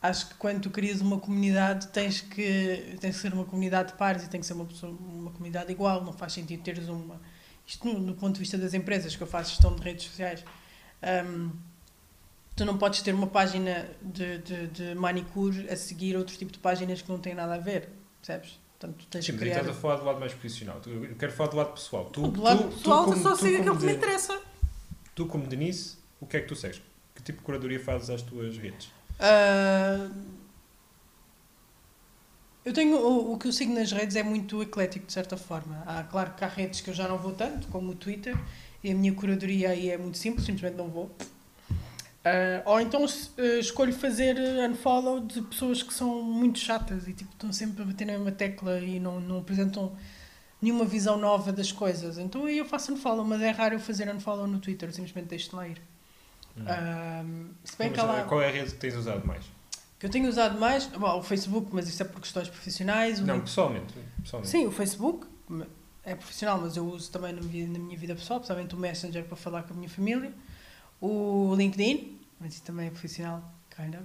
acho 0.00 0.30
que 0.30 0.34
quando 0.34 0.62
tu 0.62 0.70
crias 0.70 1.00
uma 1.00 1.20
comunidade 1.20 1.88
tens 1.88 2.22
que, 2.22 2.96
tens 3.00 3.16
que 3.16 3.22
ser 3.22 3.34
uma 3.34 3.44
comunidade 3.44 3.92
de 3.92 3.98
pares 3.98 4.24
e 4.24 4.30
tem 4.30 4.40
que 4.40 4.46
ser 4.46 4.54
uma, 4.54 4.64
pessoa, 4.64 4.92
uma 4.92 5.30
comunidade 5.30 5.70
igual. 5.70 6.02
Não 6.02 6.12
faz 6.12 6.32
sentido 6.32 6.62
teres 6.62 6.88
uma. 6.88 7.20
Isto 7.66 7.86
no, 7.86 8.00
no 8.00 8.14
ponto 8.14 8.34
de 8.34 8.40
vista 8.40 8.56
das 8.56 8.72
empresas 8.74 9.14
que 9.14 9.22
eu 9.22 9.26
faço 9.26 9.50
gestão 9.50 9.76
de 9.76 9.82
redes 9.82 10.06
sociais. 10.06 10.42
ahm, 11.02 11.50
tu 12.56 12.64
não 12.64 12.78
podes 12.78 13.02
ter 13.02 13.14
uma 13.14 13.26
página 13.26 13.88
de, 14.02 14.38
de, 14.38 14.66
de 14.68 14.94
manicure 14.94 15.68
a 15.68 15.76
seguir 15.76 16.16
outro 16.16 16.36
tipo 16.36 16.50
de 16.50 16.58
páginas 16.58 17.02
que 17.02 17.08
não 17.08 17.18
têm 17.18 17.34
nada 17.34 17.54
a 17.54 17.58
ver, 17.58 17.90
percebes? 18.20 18.58
Portanto, 18.80 18.96
tu 18.98 19.06
tens 19.08 19.26
Sim, 19.26 19.32
mas 19.32 19.40
criar. 19.42 19.58
estás 19.60 19.76
a 19.76 19.78
falar 19.78 19.96
do 19.96 20.04
lado 20.06 20.18
mais 20.20 20.32
profissional. 20.32 20.80
Eu 20.86 21.14
quero 21.16 21.32
falar 21.32 21.50
do 21.50 21.56
lado 21.58 21.72
pessoal. 21.74 22.06
Tu, 22.06 22.26
do 22.28 22.40
lado 22.42 22.62
tu- 22.62 22.68
pessoal, 22.78 23.04
tu 23.04 23.16
só 23.18 23.22
como- 23.24 23.36
sigo 23.36 23.56
tu 23.56 23.60
aquilo 23.60 23.78
que 23.78 23.84
me 23.84 23.92
interessa. 23.92 24.40
Tu, 25.14 25.26
como 25.26 25.46
Denise, 25.46 25.96
o 26.18 26.26
que 26.26 26.38
é 26.38 26.40
que 26.40 26.48
tu 26.48 26.56
segues? 26.56 26.80
Que 27.14 27.22
tipo 27.22 27.38
de 27.40 27.44
curadoria 27.44 27.78
fazes 27.78 28.08
às 28.08 28.22
tuas 28.22 28.56
redes? 28.56 28.90
Ah, 29.18 30.08
eu 32.64 32.72
tenho 32.72 32.96
o, 32.96 33.34
o 33.34 33.38
que 33.38 33.48
eu 33.48 33.52
sigo 33.52 33.74
nas 33.74 33.92
redes 33.92 34.16
é 34.16 34.22
muito 34.22 34.62
eclético 34.62 35.06
de 35.06 35.12
certa 35.12 35.36
forma. 35.36 35.82
Há, 35.86 36.02
claro 36.04 36.32
que 36.34 36.42
há 36.42 36.48
redes 36.48 36.80
que 36.80 36.88
eu 36.88 36.94
já 36.94 37.06
não 37.06 37.18
vou 37.18 37.32
tanto, 37.32 37.68
como 37.68 37.90
o 37.92 37.94
Twitter, 37.94 38.34
e 38.82 38.90
a 38.90 38.94
minha 38.94 39.12
curadoria 39.12 39.70
aí 39.70 39.90
é 39.90 39.98
muito 39.98 40.16
simples, 40.16 40.46
simplesmente 40.46 40.76
não 40.78 40.88
vou. 40.88 41.14
Ah, 42.24 42.62
ou 42.66 42.80
então 42.80 43.04
eh, 43.38 43.58
escolho 43.60 43.92
fazer 43.92 44.36
unfollow 44.68 45.20
de 45.20 45.40
pessoas 45.42 45.82
que 45.82 45.92
são 45.94 46.22
muito 46.22 46.58
chatas 46.58 47.08
e 47.08 47.14
tipo, 47.14 47.30
estão 47.32 47.52
sempre 47.52 47.82
a 47.82 47.84
bater 47.86 48.06
na 48.06 48.12
mesma 48.12 48.30
tecla 48.32 48.78
e 48.78 49.00
não, 49.00 49.18
não 49.20 49.38
apresentam 49.38 49.96
nenhuma 50.60 50.84
visão 50.84 51.16
nova 51.16 51.50
das 51.52 51.72
coisas. 51.72 52.18
Então 52.18 52.44
aí 52.44 52.58
eu 52.58 52.64
faço 52.66 52.92
unfollow, 52.92 53.24
mas 53.24 53.40
é 53.40 53.50
raro 53.50 53.74
eu 53.76 53.80
fazer 53.80 54.12
unfollow 54.14 54.46
no 54.46 54.58
Twitter, 54.58 54.88
eu 54.88 54.92
simplesmente 54.92 55.28
deixo 55.28 55.50
de 55.50 55.56
lá 55.56 55.66
ir. 55.68 55.80
Ah, 56.66 57.24
se 57.64 57.78
bem 57.78 57.88
Mas, 57.90 57.98
que 58.00 58.06
lá... 58.06 58.24
Qual 58.24 58.42
é 58.42 58.48
a 58.48 58.50
rede 58.50 58.70
que 58.72 58.76
tens 58.76 58.94
usado 58.96 59.26
mais? 59.26 59.44
Que 59.98 60.06
eu 60.06 60.10
tenho 60.10 60.28
usado 60.28 60.58
mais, 60.58 60.86
bom, 60.86 61.18
o 61.18 61.22
Facebook, 61.22 61.68
mas 61.72 61.88
isso 61.88 62.02
é 62.02 62.06
por 62.06 62.20
questões 62.20 62.48
profissionais. 62.48 63.20
o 63.20 63.24
Não, 63.24 63.34
Link- 63.36 63.44
pessoalmente. 63.44 63.94
pessoalmente. 64.22 64.50
Sim, 64.50 64.66
o 64.66 64.70
Facebook 64.72 65.26
é 66.04 66.14
profissional, 66.14 66.58
mas 66.60 66.76
eu 66.76 66.86
uso 66.86 67.10
também 67.10 67.32
na 67.32 67.40
minha, 67.40 67.66
na 67.66 67.78
minha 67.78 67.96
vida 67.98 68.14
pessoal, 68.14 68.40
principalmente 68.40 68.74
o 68.74 68.78
Messenger 68.78 69.24
para 69.24 69.36
falar 69.36 69.62
com 69.62 69.72
a 69.72 69.76
minha 69.76 69.88
família. 69.88 70.32
O 71.00 71.54
LinkedIn, 71.56 72.18
mas 72.38 72.54
isso 72.54 72.62
também 72.62 72.88
é 72.88 72.90
profissional, 72.90 73.42
kind 73.74 73.94
of. 73.94 74.04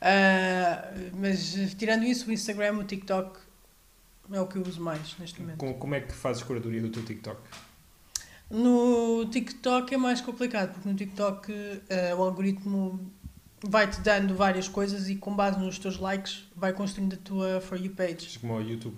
Ah, 0.00 0.92
mas 1.14 1.54
tirando 1.76 2.04
isso, 2.04 2.28
o 2.28 2.32
Instagram, 2.32 2.78
o 2.78 2.84
TikTok 2.84 3.38
é 4.32 4.40
o 4.40 4.46
que 4.46 4.56
eu 4.56 4.62
uso 4.62 4.80
mais 4.80 5.16
neste 5.18 5.40
momento. 5.40 5.58
Como, 5.58 5.74
como 5.74 5.94
é 5.94 6.00
que 6.00 6.12
fazes 6.12 6.42
curadoria 6.42 6.80
do 6.80 6.88
teu 6.90 7.04
TikTok? 7.04 7.40
No 8.50 9.26
TikTok 9.30 9.94
é 9.94 9.96
mais 9.96 10.20
complicado, 10.20 10.72
porque 10.72 10.88
no 10.88 10.94
TikTok 10.94 11.52
eh, 11.88 12.14
o 12.14 12.22
algoritmo 12.22 13.12
vai-te 13.62 14.00
dando 14.00 14.34
várias 14.34 14.66
coisas 14.66 15.08
e 15.08 15.16
com 15.16 15.34
base 15.34 15.58
nos 15.58 15.78
teus 15.78 15.98
likes 15.98 16.48
vai 16.56 16.72
construindo 16.72 17.14
a 17.14 17.16
tua 17.16 17.60
For 17.60 17.78
You 17.80 17.92
page. 17.92 18.38
Como 18.40 18.54
ao 18.54 18.62
YouTube. 18.62 18.96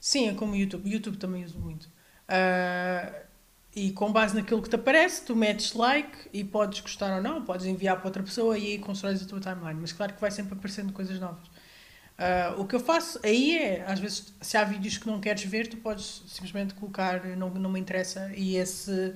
Sim, 0.00 0.28
é 0.28 0.34
como 0.34 0.52
o 0.52 0.56
YouTube. 0.56 0.86
O 0.86 0.92
YouTube 0.92 1.16
também 1.16 1.44
uso 1.44 1.58
muito. 1.58 1.88
Ah, 2.28 3.23
e 3.76 3.90
com 3.92 4.12
base 4.12 4.34
naquilo 4.34 4.62
que 4.62 4.68
te 4.68 4.76
aparece, 4.76 5.24
tu 5.24 5.34
metes 5.34 5.72
like 5.74 6.28
e 6.32 6.44
podes 6.44 6.80
gostar 6.80 7.16
ou 7.16 7.22
não, 7.22 7.42
podes 7.44 7.66
enviar 7.66 7.96
para 7.96 8.06
outra 8.06 8.22
pessoa 8.22 8.56
e 8.58 8.66
aí 8.72 8.78
constróis 8.78 9.22
a 9.22 9.26
tua 9.26 9.40
timeline. 9.40 9.80
Mas 9.80 9.92
claro 9.92 10.12
que 10.14 10.20
vai 10.20 10.30
sempre 10.30 10.54
aparecendo 10.54 10.92
coisas 10.92 11.18
novas. 11.18 11.48
Ah, 12.16 12.54
o 12.58 12.64
que 12.66 12.76
eu 12.76 12.80
faço 12.80 13.18
aí 13.24 13.58
é, 13.58 13.84
às 13.86 13.98
vezes, 13.98 14.32
se 14.40 14.56
há 14.56 14.62
vídeos 14.64 14.98
que 14.98 15.06
não 15.06 15.20
queres 15.20 15.42
ver, 15.44 15.66
tu 15.66 15.76
podes 15.78 16.22
simplesmente 16.28 16.74
colocar 16.74 17.24
não, 17.36 17.50
não 17.50 17.70
me 17.70 17.80
interessa 17.80 18.30
e 18.36 18.56
esse 18.56 19.14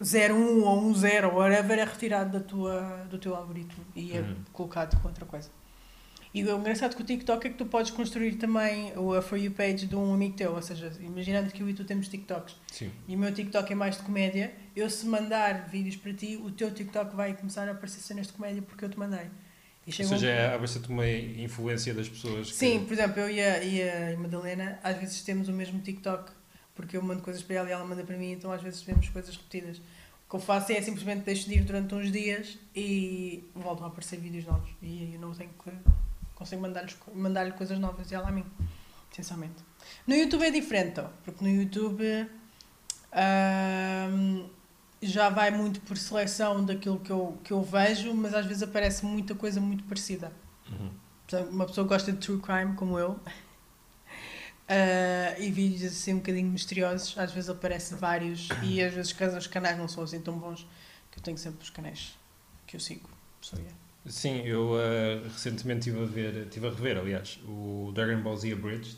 01 0.00 0.62
ou 0.64 0.92
10 0.92 1.24
ou 1.24 1.34
whatever 1.34 1.78
é 1.78 1.84
retirado 1.84 2.38
da 2.38 2.40
tua, 2.40 3.06
do 3.10 3.18
teu 3.18 3.34
algoritmo 3.34 3.84
e 3.94 4.12
é 4.16 4.20
Uhum. 4.20 4.36
colocado 4.52 5.00
com 5.00 5.08
outra 5.08 5.24
coisa. 5.24 5.50
E 6.38 6.44
o 6.44 6.58
engraçado 6.58 6.94
com 6.94 7.02
o 7.02 7.06
TikTok 7.06 7.46
é 7.46 7.50
que 7.50 7.56
tu 7.56 7.64
podes 7.64 7.90
construir 7.90 8.34
também 8.34 8.92
a 9.16 9.22
For 9.22 9.38
You 9.38 9.52
page 9.52 9.86
de 9.86 9.96
um 9.96 10.12
amigo 10.12 10.36
teu, 10.36 10.52
ou 10.54 10.60
seja, 10.60 10.92
imaginando 11.00 11.50
que 11.50 11.62
eu 11.62 11.68
e 11.70 11.72
tu 11.72 11.82
temos 11.82 12.08
TikToks 12.08 12.54
Sim. 12.70 12.90
e 13.08 13.16
o 13.16 13.18
meu 13.18 13.32
TikTok 13.32 13.72
é 13.72 13.74
mais 13.74 13.96
de 13.96 14.02
comédia, 14.02 14.52
eu 14.76 14.90
se 14.90 15.06
mandar 15.06 15.66
vídeos 15.68 15.96
para 15.96 16.12
ti, 16.12 16.36
o 16.36 16.50
teu 16.50 16.70
TikTok 16.70 17.16
vai 17.16 17.34
começar 17.34 17.66
a 17.66 17.72
aparecer 17.72 18.00
cenas 18.00 18.26
de 18.26 18.34
comédia 18.34 18.60
porque 18.60 18.84
eu 18.84 18.90
te 18.90 18.98
mandei. 18.98 19.20
Ou 19.24 19.88
um- 19.88 19.92
seja, 19.92 20.28
é- 20.28 20.54
há 20.54 20.58
bastante 20.58 20.90
uma 20.90 21.08
influência 21.08 21.94
das 21.94 22.06
pessoas. 22.06 22.48
que- 22.50 22.56
Sim, 22.56 22.84
por 22.84 22.92
exemplo, 22.92 23.18
eu 23.20 23.30
e 23.30 23.40
a, 23.40 23.62
e 23.62 24.12
a 24.14 24.18
Madalena 24.18 24.78
às 24.82 24.98
vezes 24.98 25.22
temos 25.22 25.48
o 25.48 25.52
mesmo 25.54 25.80
TikTok, 25.80 26.32
porque 26.74 26.98
eu 26.98 27.02
mando 27.02 27.22
coisas 27.22 27.42
para 27.42 27.56
ela 27.56 27.68
e 27.70 27.72
ela 27.72 27.84
manda 27.86 28.04
para 28.04 28.18
mim, 28.18 28.32
então 28.32 28.52
às 28.52 28.60
vezes 28.62 28.82
vemos 28.82 29.08
coisas 29.08 29.34
repetidas. 29.34 29.78
O 29.78 30.28
que 30.28 30.36
eu 30.36 30.40
faço 30.40 30.70
é 30.72 30.82
simplesmente 30.82 31.22
deixo 31.24 31.48
de 31.48 31.54
ir 31.54 31.62
durante 31.62 31.94
uns 31.94 32.12
dias 32.12 32.58
e 32.74 33.42
voltam 33.54 33.86
a 33.86 33.88
aparecer 33.88 34.18
vídeos 34.18 34.44
novos. 34.44 34.68
E 34.82 35.12
eu 35.14 35.20
não 35.20 35.32
tenho 35.32 35.48
que. 35.64 35.70
Consigo 36.36 36.62
mandar-lhe 36.62 36.94
mandar 37.14 37.52
coisas 37.52 37.78
novas 37.78 38.12
e 38.12 38.14
ela 38.14 38.28
a 38.28 38.30
mim, 38.30 38.44
essencialmente. 39.10 39.64
No 40.06 40.14
YouTube 40.14 40.44
é 40.44 40.50
diferente, 40.50 41.00
ó, 41.00 41.08
porque 41.24 41.42
no 41.42 41.50
YouTube 41.50 42.04
já 45.02 45.28
vai 45.28 45.50
muito 45.50 45.80
por 45.80 45.96
seleção 45.96 46.64
daquilo 46.64 47.00
que 47.00 47.10
eu, 47.10 47.38
que 47.42 47.52
eu 47.52 47.62
vejo, 47.62 48.14
mas 48.14 48.34
às 48.34 48.46
vezes 48.46 48.62
aparece 48.62 49.04
muita 49.04 49.34
coisa 49.34 49.60
muito 49.60 49.84
parecida. 49.84 50.32
Uhum. 50.70 50.90
Uma 51.50 51.66
pessoa 51.66 51.84
que 51.86 51.92
gosta 51.92 52.12
de 52.12 52.18
true 52.18 52.40
crime, 52.40 52.74
como 52.74 52.98
eu, 52.98 53.18
ah, 54.68 55.38
e 55.38 55.50
vídeos 55.50 55.92
assim 55.92 56.14
um 56.14 56.18
bocadinho 56.18 56.50
misteriosos, 56.50 57.16
às 57.18 57.32
vezes 57.32 57.50
aparecem 57.50 57.96
vários, 57.96 58.48
e 58.62 58.82
às 58.82 58.92
vezes 58.92 59.12
os 59.12 59.34
os 59.36 59.46
canais 59.46 59.76
não 59.76 59.88
são 59.88 60.04
assim 60.04 60.20
tão 60.20 60.38
bons, 60.38 60.66
que 61.10 61.18
eu 61.18 61.22
tenho 61.22 61.38
sempre 61.38 61.62
os 61.62 61.70
canais 61.70 62.16
que 62.66 62.76
eu 62.76 62.80
sigo. 62.80 63.08
So, 63.40 63.56
yeah. 63.56 63.85
Sim, 64.08 64.42
eu 64.42 64.72
uh, 64.72 65.22
recentemente 65.24 65.88
estive 65.88 66.02
a 66.02 66.06
ver, 66.06 66.36
estive 66.46 66.66
a 66.68 66.70
rever, 66.70 66.98
aliás, 66.98 67.38
o 67.48 67.90
Dragon 67.94 68.20
Ball 68.22 68.36
Z 68.36 68.52
Abridged. 68.52 68.96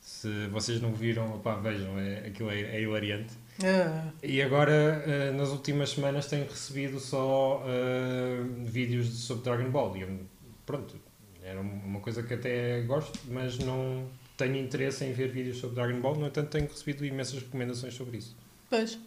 Se 0.00 0.46
vocês 0.48 0.80
não 0.80 0.92
viram, 0.94 1.34
opá, 1.34 1.56
vejam, 1.56 1.98
é, 1.98 2.26
aquilo 2.28 2.50
é, 2.50 2.60
é 2.60 2.80
hilariante. 2.80 3.34
Ah, 3.64 4.10
E 4.22 4.40
agora, 4.40 5.04
uh, 5.32 5.36
nas 5.36 5.48
últimas 5.48 5.90
semanas, 5.90 6.26
tenho 6.26 6.44
recebido 6.44 7.00
só 7.00 7.62
uh, 7.64 8.64
vídeos 8.64 9.08
sobre 9.08 9.42
Dragon 9.44 9.70
Ball. 9.70 9.96
E 9.96 10.00
eu, 10.02 10.20
pronto, 10.64 10.94
era 11.42 11.60
uma 11.60 12.00
coisa 12.00 12.22
que 12.22 12.34
até 12.34 12.82
gosto, 12.82 13.18
mas 13.28 13.58
não 13.58 14.08
tenho 14.36 14.56
interesse 14.56 15.04
em 15.04 15.12
ver 15.12 15.28
vídeos 15.30 15.58
sobre 15.58 15.74
Dragon 15.74 16.00
Ball. 16.00 16.14
No 16.16 16.26
entanto, 16.26 16.50
tenho 16.50 16.68
recebido 16.68 17.04
imensas 17.04 17.40
recomendações 17.42 17.94
sobre 17.94 18.18
isso. 18.18 18.36
pois. 18.70 18.98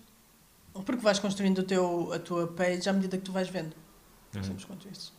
Porque 0.86 1.02
vais 1.02 1.20
construindo 1.20 1.60
o 1.60 1.64
teu, 1.64 2.14
a 2.14 2.20
tua 2.20 2.48
page 2.48 2.88
à 2.88 2.94
medida 2.94 3.18
que 3.18 3.24
tu 3.24 3.32
vais 3.32 3.50
vendo. 3.50 3.74
Uhum. 4.36 4.44
Sabes 4.44 4.64
quanto 4.66 4.88
isso? 4.88 5.12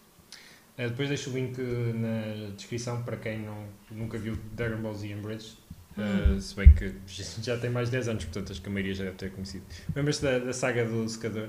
Uh, 0.81 0.89
depois 0.89 1.09
deixo 1.09 1.31
o 1.31 1.35
link 1.35 1.61
na 1.61 2.51
descrição 2.57 3.03
para 3.03 3.17
quem 3.19 3.41
não, 3.41 3.67
nunca 3.91 4.17
viu 4.17 4.39
Dragon 4.55 4.81
Ball 4.81 4.95
Z 4.95 5.15
Unbridged. 5.15 5.59
Uh, 5.97 6.01
Hum. 6.33 6.41
se 6.41 6.55
bem 6.55 6.73
que 6.73 6.95
já 7.43 7.59
tem 7.59 7.69
mais 7.69 7.89
de 7.89 7.97
10 7.97 8.09
anos, 8.09 8.25
portanto 8.25 8.53
acho 8.53 8.63
que 8.63 8.69
a 8.69 8.73
maioria 8.73 8.95
já 8.95 9.05
deve 9.05 9.17
ter 9.17 9.31
conhecido. 9.33 9.65
Lembras-te 9.95 10.23
da, 10.23 10.39
da 10.39 10.53
saga 10.53 10.85
do 10.85 11.07
secador? 11.09 11.49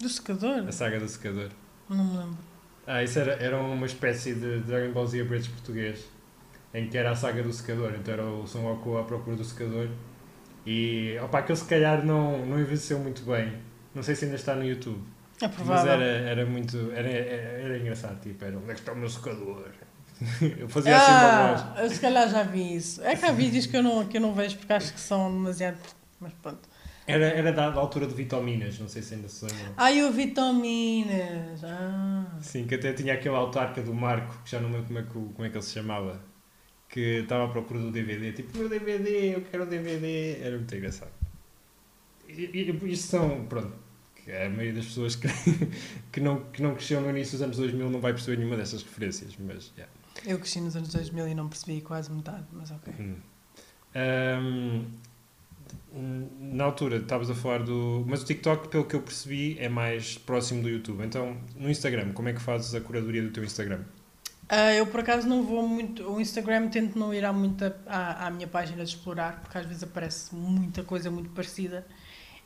Do 0.00 0.08
secador? 0.08 0.68
A 0.68 0.72
saga 0.72 0.98
do 1.00 1.08
secador. 1.08 1.48
Não 1.88 2.04
me 2.04 2.16
lembro. 2.18 2.38
Ah, 2.86 3.02
isso 3.02 3.18
era, 3.18 3.32
era 3.34 3.56
uma 3.58 3.86
espécie 3.86 4.34
de 4.34 4.60
Dragon 4.60 4.92
Ball 4.92 5.06
Z 5.06 5.20
Abridged 5.20 5.50
português, 5.50 6.04
em 6.74 6.88
que 6.88 6.98
era 6.98 7.10
a 7.10 7.14
saga 7.14 7.42
do 7.42 7.52
secador, 7.52 7.94
então 7.94 8.12
era 8.14 8.24
o 8.24 8.46
Son 8.46 8.62
Goku 8.62 8.98
à 8.98 9.04
procura 9.04 9.36
do 9.36 9.44
secador. 9.44 9.88
E, 10.66 11.16
opá, 11.22 11.38
aquele 11.38 11.58
se 11.58 11.64
calhar 11.64 12.04
não, 12.04 12.44
não 12.44 12.60
envelheceu 12.60 12.98
muito 12.98 13.22
bem. 13.22 13.54
Não 13.94 14.02
sei 14.02 14.14
se 14.14 14.24
ainda 14.24 14.36
está 14.36 14.54
no 14.54 14.64
YouTube. 14.64 15.00
É 15.40 15.46
Mas 15.46 15.54
provável. 15.54 15.92
era, 15.92 16.04
era 16.04 16.46
muito. 16.46 16.90
Era, 16.92 17.08
era, 17.08 17.62
era 17.62 17.78
engraçado, 17.78 18.20
tipo, 18.20 18.44
era 18.44 18.56
onde 18.56 18.70
é 18.70 18.74
que 18.74 18.80
está 18.80 18.92
o 18.92 18.96
meu 18.96 19.08
secador? 19.08 19.70
Eu 20.58 20.68
fazia 20.68 20.96
assim 20.96 21.12
uma 21.12 21.48
voz. 21.48 21.60
Ah, 21.76 21.84
eu 21.84 21.90
se 21.90 22.00
calhar 22.00 22.28
já 22.28 22.42
vi 22.42 22.74
isso. 22.74 23.00
É 23.04 23.14
que 23.14 23.24
há 23.24 23.30
vídeos 23.30 23.66
que 23.66 23.76
eu 23.76 23.82
não, 23.84 24.04
que 24.04 24.16
eu 24.16 24.20
não 24.20 24.34
vejo 24.34 24.58
porque 24.58 24.72
acho 24.72 24.92
que 24.92 24.98
são 24.98 25.30
demasiado. 25.30 25.78
Mas 26.18 26.32
pronto. 26.42 26.68
Era, 27.06 27.26
era 27.26 27.52
da, 27.52 27.70
da 27.70 27.80
altura 27.80 28.06
de 28.06 28.14
Vitaminas, 28.14 28.78
não 28.78 28.86
sei 28.86 29.00
se 29.00 29.14
ainda 29.14 29.28
se 29.28 29.44
lembram. 29.46 29.72
Ai, 29.78 30.02
o 30.02 30.12
vitaminas. 30.12 31.64
Ah. 31.64 32.26
Sim, 32.42 32.66
que 32.66 32.74
até 32.74 32.92
tinha 32.92 33.14
aquele 33.14 33.34
autarca 33.34 33.80
do 33.80 33.94
Marco, 33.94 34.42
que 34.44 34.50
já 34.50 34.60
não 34.60 34.70
lembro 34.70 34.86
como 34.88 34.98
é 34.98 35.02
que, 35.02 35.08
como 35.12 35.44
é 35.44 35.48
que 35.48 35.56
ele 35.56 35.64
se 35.64 35.72
chamava, 35.72 36.20
que 36.86 37.20
estava 37.20 37.46
à 37.46 37.48
procura 37.48 37.80
do 37.80 37.90
DVD, 37.90 38.32
tipo, 38.32 38.58
meu 38.58 38.68
DVD, 38.68 39.36
eu 39.36 39.40
quero 39.40 39.62
o 39.62 39.66
DVD, 39.66 40.38
era 40.42 40.56
muito 40.56 40.74
engraçado. 40.74 41.12
E, 42.28 42.42
e, 42.52 42.92
isto 42.92 43.06
são, 43.06 43.46
pronto, 43.46 43.72
que 44.28 44.36
a 44.36 44.50
maioria 44.50 44.74
das 44.74 44.84
pessoas 44.84 45.16
que, 45.16 45.26
que, 46.12 46.20
não, 46.20 46.44
que 46.52 46.62
não 46.62 46.74
cresceu 46.74 47.00
no 47.00 47.08
início 47.08 47.32
dos 47.32 47.42
anos 47.42 47.56
2000 47.56 47.88
não 47.88 47.98
vai 47.98 48.12
perceber 48.12 48.36
nenhuma 48.36 48.56
dessas 48.58 48.82
referências, 48.82 49.32
mas, 49.38 49.72
yeah. 49.74 49.92
Eu 50.26 50.38
cresci 50.38 50.60
nos 50.60 50.76
anos 50.76 50.90
2000 50.90 51.28
e 51.28 51.34
não 51.34 51.48
percebi 51.48 51.80
quase 51.80 52.12
metade, 52.12 52.44
mas 52.52 52.70
ok. 52.70 52.92
Hum. 53.00 53.16
Ahm, 53.94 54.84
na 56.40 56.64
altura 56.64 56.96
estavas 56.96 57.30
a 57.30 57.34
falar 57.34 57.62
do. 57.62 58.04
Mas 58.06 58.22
o 58.22 58.26
TikTok, 58.26 58.68
pelo 58.68 58.84
que 58.84 58.96
eu 58.96 59.00
percebi, 59.00 59.56
é 59.58 59.68
mais 59.68 60.18
próximo 60.18 60.62
do 60.62 60.68
YouTube. 60.68 61.02
Então, 61.04 61.36
no 61.56 61.70
Instagram, 61.70 62.12
como 62.12 62.28
é 62.28 62.32
que 62.32 62.40
fazes 62.40 62.74
a 62.74 62.80
curadoria 62.80 63.22
do 63.22 63.30
teu 63.30 63.44
Instagram? 63.44 63.80
Ah, 64.48 64.74
eu 64.74 64.86
por 64.86 65.00
acaso 65.00 65.26
não 65.26 65.44
vou 65.44 65.66
muito. 65.66 66.02
O 66.02 66.20
Instagram 66.20 66.68
tento 66.68 66.98
não 66.98 67.14
ir 67.14 67.24
à, 67.24 67.32
muita, 67.32 67.78
à, 67.86 68.26
à 68.26 68.30
minha 68.30 68.48
página 68.48 68.84
de 68.84 68.90
explorar, 68.90 69.40
porque 69.40 69.56
às 69.56 69.66
vezes 69.66 69.82
aparece 69.82 70.34
muita 70.34 70.82
coisa 70.82 71.10
muito 71.10 71.30
parecida. 71.30 71.86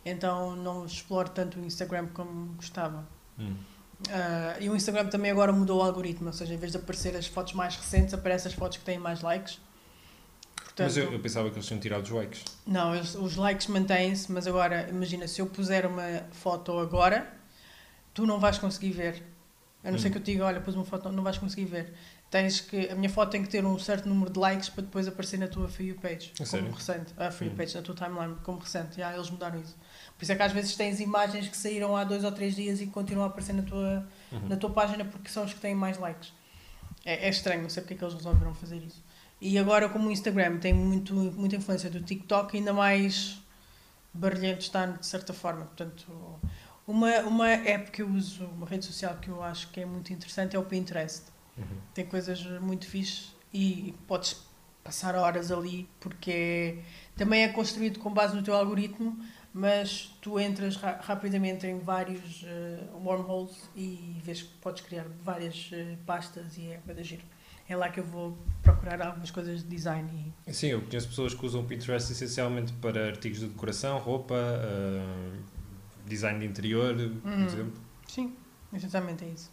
Então 0.05 0.57
não 0.57 0.85
exploro 0.85 1.29
tanto 1.29 1.61
o 1.61 1.65
Instagram 1.65 2.09
como 2.09 2.55
gostava. 2.55 3.07
Hum. 3.39 3.55
Ah, 4.11 4.57
e 4.61 4.69
o 4.69 4.75
Instagram 4.75 5.07
também 5.09 5.31
agora 5.31 5.53
mudou 5.53 5.79
o 5.81 5.83
algoritmo, 5.83 6.27
ou 6.27 6.33
seja, 6.33 6.53
em 6.55 6.57
vez 6.57 6.73
de 6.73 6.79
aparecer 6.79 7.15
as 7.17 7.27
fotos 7.27 7.53
mais 7.55 7.77
recentes, 7.77 8.13
aparecem 8.13 8.51
as 8.51 8.55
fotos 8.59 8.79
que 8.79 8.85
têm 8.85 8.99
mais 8.99 9.21
likes. 9.23 9.61
Portanto, 10.57 10.87
Mas 10.87 10.97
eu, 10.97 11.13
eu 11.13 11.21
pensava 11.21 11.49
que 11.51 11.57
eles 11.57 11.67
tinham 11.67 11.81
tirado 11.81 12.03
os 12.03 12.11
likes. 12.11 12.45
Não, 12.67 12.95
eles- 12.95 13.15
os 13.15 13.37
likes 13.37 13.67
mantêm-se, 13.69 14.33
mas 14.33 14.47
agora, 14.47 14.89
imagina, 14.89 15.29
se 15.29 15.41
eu 15.41 15.47
puser 15.47 15.87
uma 15.87 16.25
foto 16.33 16.79
agora, 16.79 17.33
tu 18.15 18.27
não 18.27 18.41
vais 18.41 18.59
conseguir 18.59 18.91
ver. 18.91 19.23
A 19.85 19.91
não 19.91 19.99
ser 19.99 20.09
Hum. 20.09 20.13
que 20.13 20.19
eu 20.19 20.23
te 20.23 20.33
diga, 20.33 20.45
olha, 20.47 20.61
pus 20.61 20.75
uma 20.75 20.85
foto, 20.85 21.11
não 21.11 21.23
vais 21.23 21.37
conseguir 21.39 21.65
ver. 21.67 21.93
Tens 22.31 22.61
que, 22.61 22.89
a 22.89 22.95
minha 22.95 23.11
foto 23.11 23.31
tem 23.31 23.43
que 23.43 23.49
ter 23.51 23.65
um 23.65 23.79
certo 23.79 24.09
número 24.09 24.33
de 24.33 24.39
likes 24.39 24.69
para 24.71 24.83
depois 24.83 25.07
aparecer 25.07 25.39
na 25.39 25.49
tua 25.49 25.69
For 25.69 25.83
You 25.85 25.97
page, 25.97 26.33
A 26.35 26.37
como 26.39 26.47
sério? 26.47 26.73
recente. 26.73 27.13
A 27.19 27.31
For 27.31 27.45
You 27.47 27.53
Hum. 27.53 27.57
page, 27.57 27.75
na 27.75 27.83
tua 27.83 27.95
timeline, 27.95 28.37
como 28.43 28.59
recente. 28.59 28.97
Já, 28.97 29.13
eles 29.15 29.29
mudaram 29.29 29.61
isso. 29.61 29.77
Por 30.17 30.23
isso 30.23 30.33
é 30.33 30.37
que 30.37 30.43
às 30.43 30.53
vezes 30.53 30.77
tens 30.77 31.01
imagens 31.01 31.49
que 31.49 31.57
saíram 31.57 31.97
há 31.97 32.05
dois 32.05 32.23
ou 32.25 32.31
três 32.33 32.55
dias 32.55 32.81
e 32.81 32.87
continuam 32.87 33.25
a 33.25 33.29
aparecer 33.29 33.53
na 33.55 33.63
tua, 33.63 34.07
Uhum. 34.31 34.49
na 34.49 34.57
tua 34.57 34.71
página 34.71 35.05
porque 35.05 35.29
são 35.29 35.45
os 35.45 35.53
que 35.53 35.61
têm 35.61 35.75
mais 35.75 35.99
likes. 35.99 36.33
É, 37.05 37.27
é 37.27 37.29
estranho, 37.29 37.63
não 37.63 37.69
sei 37.71 37.83
porque 37.83 37.95
é 37.95 37.97
que 37.97 38.05
eles 38.05 38.15
resolveram 38.15 38.55
fazer 38.55 38.77
isso. 38.77 39.03
E 39.41 39.59
agora, 39.59 39.89
como 39.89 40.09
o 40.09 40.13
Instagram 40.13 40.59
tem 40.59 40.73
muito, 40.73 41.13
muita 41.15 41.57
influência 41.57 41.91
do 41.91 42.01
TikTok, 42.01 42.57
ainda 42.57 42.73
mais 42.73 43.41
barulhento 44.15 44.61
está 44.61 44.87
de 44.87 45.05
certa 45.05 45.33
forma. 45.33 45.65
Portanto, 45.65 46.07
uma, 46.87 47.19
uma 47.21 47.49
app 47.49 47.91
que 47.91 48.03
eu 48.03 48.09
uso, 48.09 48.45
uma 48.47 48.67
rede 48.67 48.85
social 48.85 49.17
que 49.21 49.29
eu 49.29 49.43
acho 49.43 49.69
que 49.71 49.81
é 49.81 49.87
muito 49.87 50.13
interessante 50.13 50.55
é 50.55 50.59
o 50.59 50.65
Pinterest. 50.65 51.25
Uhum. 51.59 51.65
Tem 51.93 52.07
coisas 52.07 52.41
muito 52.61 52.87
fixe 52.87 53.31
e 53.53 53.95
podes 54.07 54.37
passar 54.85 55.15
horas 55.15 55.51
ali 55.53 55.89
porque 56.01 56.31
é- 56.31 56.79
também 57.17 57.43
é 57.43 57.49
construído 57.49 57.99
com 57.99 58.11
base 58.13 58.35
no 58.35 58.43
teu 58.43 58.55
algoritmo, 58.55 59.19
mas 59.55 60.17
tu 60.21 60.39
entras 60.41 60.77
ra- 60.77 60.99
rapidamente 61.03 61.67
em 61.67 61.79
vários 61.79 62.43
eh, 62.45 62.79
wormholes 62.95 63.69
e 63.77 64.17
vês 64.25 64.43
que 64.43 64.55
podes 64.61 64.83
criar 64.83 65.05
várias 65.23 65.69
eh, 65.73 65.97
pastas 66.07 66.57
e 66.57 66.69
é 66.69 66.79
para 66.79 67.03
giro. 67.03 67.23
É 67.69 67.77
lá 67.77 67.89
que 67.91 68.01
eu 68.01 68.05
vou 68.05 68.37
procurar 68.63 69.01
algumas 69.03 69.31
coisas 69.31 69.63
de 69.63 69.69
design 69.69 70.33
e 70.47 70.53
Sim, 70.53 70.69
eu 70.69 70.83
conheço 70.83 71.09
pessoas 71.09 71.33
que 71.35 71.45
usam 71.47 71.61
o 71.61 71.65
Pinterest 71.65 72.11
essencialmente 72.13 72.73
para 72.75 73.07
artigos 73.09 73.41
de 73.41 73.47
decoração, 73.47 73.99
roupa, 73.99 74.35
ah, 74.37 75.33
design 76.07 76.41
de 76.41 76.47
interior, 76.47 76.95
por 77.23 77.31
Hum. 77.33 77.45
exemplo. 77.45 77.73
sim, 78.09 78.35
exatamente 78.73 79.25
é 79.25 79.29
isso. 79.29 79.51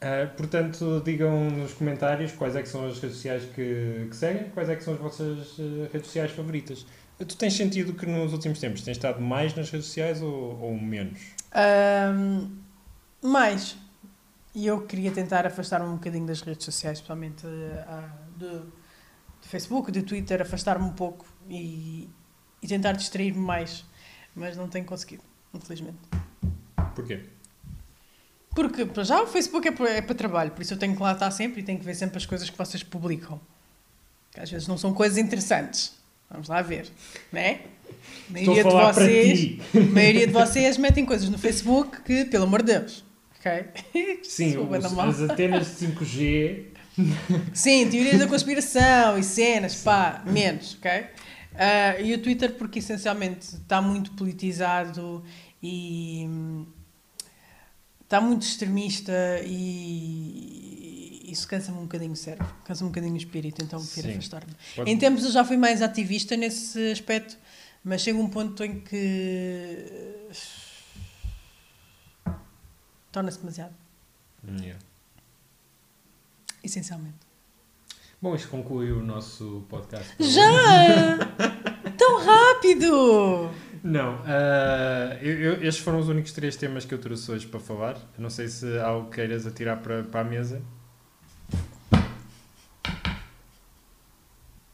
Ah, 0.00 0.26
portanto, 0.36 1.02
digam 1.04 1.50
nos 1.50 1.74
comentários 1.74 2.32
quais 2.32 2.56
é 2.56 2.62
que 2.62 2.68
são 2.68 2.86
as 2.86 2.98
redes 2.98 3.16
sociais 3.16 3.44
que, 3.54 4.06
que 4.08 4.16
seguem, 4.16 4.48
quais 4.50 4.68
é 4.70 4.76
que 4.76 4.82
são 4.82 4.94
as 4.94 5.00
vossas 5.00 5.58
redes 5.92 6.06
sociais 6.06 6.30
favoritas. 6.32 6.86
Tu 7.26 7.36
tens 7.36 7.54
sentido 7.54 7.92
que 7.92 8.06
nos 8.06 8.32
últimos 8.32 8.58
tempos 8.58 8.80
tens 8.80 8.96
estado 8.96 9.20
mais 9.20 9.54
nas 9.54 9.70
redes 9.70 9.86
sociais 9.86 10.22
ou, 10.22 10.58
ou 10.58 10.74
menos? 10.74 11.20
Ahm, 11.52 12.48
mais, 13.22 13.76
e 14.54 14.66
eu 14.66 14.86
queria 14.86 15.10
tentar 15.10 15.46
afastar-me 15.46 15.86
um 15.86 15.94
bocadinho 15.94 16.26
das 16.26 16.40
redes 16.40 16.64
sociais, 16.64 16.98
especialmente 16.98 17.46
eh, 17.46 17.84
ah, 17.86 18.10
do, 18.36 18.60
do 18.60 19.48
Facebook, 19.48 19.92
do 19.92 20.02
Twitter, 20.02 20.40
afastar-me 20.40 20.84
um 20.84 20.92
pouco 20.92 21.26
e, 21.48 22.08
e 22.62 22.66
tentar 22.66 22.92
distrair-me 22.92 23.38
mais, 23.38 23.84
mas 24.34 24.56
não 24.56 24.66
tenho 24.66 24.86
conseguido, 24.86 25.22
infelizmente. 25.52 25.98
Porquê? 26.94 27.26
Porque, 28.54 28.88
já, 29.04 29.22
o 29.22 29.26
Facebook 29.26 29.68
é 29.68 29.72
para, 29.72 29.90
é 29.90 30.00
para 30.00 30.14
trabalho, 30.14 30.50
por 30.52 30.62
isso 30.62 30.72
eu 30.72 30.78
tenho 30.78 30.96
que 30.96 31.02
lá 31.02 31.12
estar 31.12 31.30
sempre 31.30 31.60
e 31.60 31.62
tenho 31.62 31.78
que 31.78 31.84
ver 31.84 31.94
sempre 31.94 32.16
as 32.16 32.24
coisas 32.24 32.48
que 32.48 32.56
vocês 32.56 32.82
publicam. 32.82 33.38
Que 34.32 34.40
às 34.40 34.50
vezes 34.50 34.66
não 34.66 34.78
são 34.78 34.94
coisas 34.94 35.18
interessantes. 35.18 35.99
Vamos 36.30 36.48
lá 36.48 36.62
ver, 36.62 36.86
né? 37.32 37.60
A 38.28 38.32
maioria 38.32 38.62
de 38.62 38.70
vocês, 38.94 39.58
maioria 39.92 40.26
de 40.26 40.32
vocês 40.32 40.76
metem 40.78 41.04
coisas 41.04 41.28
no 41.28 41.36
Facebook 41.38 42.02
que, 42.02 42.24
pelo 42.26 42.44
amor 42.44 42.62
de 42.62 42.72
Deus, 42.72 43.04
ok? 43.38 44.20
Sim, 44.22 44.56
os- 44.58 44.84
as 44.98 45.20
antenas 45.20 45.66
de 45.66 45.86
5G. 45.86 46.64
Sim, 47.52 47.88
teorias 47.88 48.18
da 48.18 48.26
conspiração 48.26 49.18
e 49.18 49.22
cenas, 49.24 49.74
pá, 49.76 50.22
menos, 50.26 50.74
ok? 50.78 50.90
Ah, 51.54 51.98
e 52.00 52.14
o 52.14 52.18
Twitter, 52.22 52.52
porque 52.52 52.78
essencialmente 52.78 53.40
está 53.56 53.82
muito 53.82 54.12
politizado 54.12 55.24
e 55.62 56.24
hum, 56.28 56.66
está 58.04 58.20
muito 58.20 58.42
extremista 58.42 59.12
e 59.44 60.79
isso 61.30 61.46
cansa-me 61.48 61.78
um 61.78 61.82
bocadinho 61.82 62.12
o 62.12 62.16
cérebro, 62.16 62.46
cansa-me 62.64 62.88
um 62.88 62.92
bocadinho 62.92 63.14
o 63.14 63.16
espírito, 63.16 63.62
então 63.62 63.78
prefiro 63.80 64.10
afastar-me. 64.10 64.52
Pode- 64.76 64.90
Em 64.90 64.98
tempos 64.98 65.24
eu 65.24 65.30
já 65.30 65.44
fui 65.44 65.56
mais 65.56 65.80
ativista 65.82 66.36
nesse 66.36 66.90
aspecto, 66.92 67.36
mas 67.84 68.00
chega 68.02 68.18
um 68.18 68.28
ponto 68.28 68.62
em 68.64 68.80
que 68.80 69.86
torna-se 73.12 73.38
demasiado, 73.38 73.74
yeah. 74.60 74.78
essencialmente. 76.62 77.16
Bom, 78.22 78.34
isto 78.34 78.48
conclui 78.48 78.92
o 78.92 79.02
nosso 79.02 79.64
podcast. 79.68 80.14
Já! 80.20 81.16
Tão 81.96 82.20
rápido! 82.22 83.50
Não, 83.82 84.20
ah, 84.26 85.16
eu- 85.22 85.38
eu- 85.40 85.62
estes 85.64 85.78
foram 85.82 85.98
os 86.00 86.08
únicos 86.08 86.32
três 86.32 86.54
temas 86.54 86.84
que 86.84 86.92
eu 86.92 86.98
trouxe 86.98 87.30
hoje 87.32 87.46
para 87.46 87.58
falar. 87.58 87.96
Não 88.18 88.28
sei 88.28 88.46
se 88.48 88.78
há 88.78 88.86
algo 88.88 89.08
que 89.08 89.16
queiras 89.16 89.46
atirar 89.46 89.80
para, 89.80 90.04
para 90.04 90.20
a 90.20 90.24
mesa. 90.24 90.60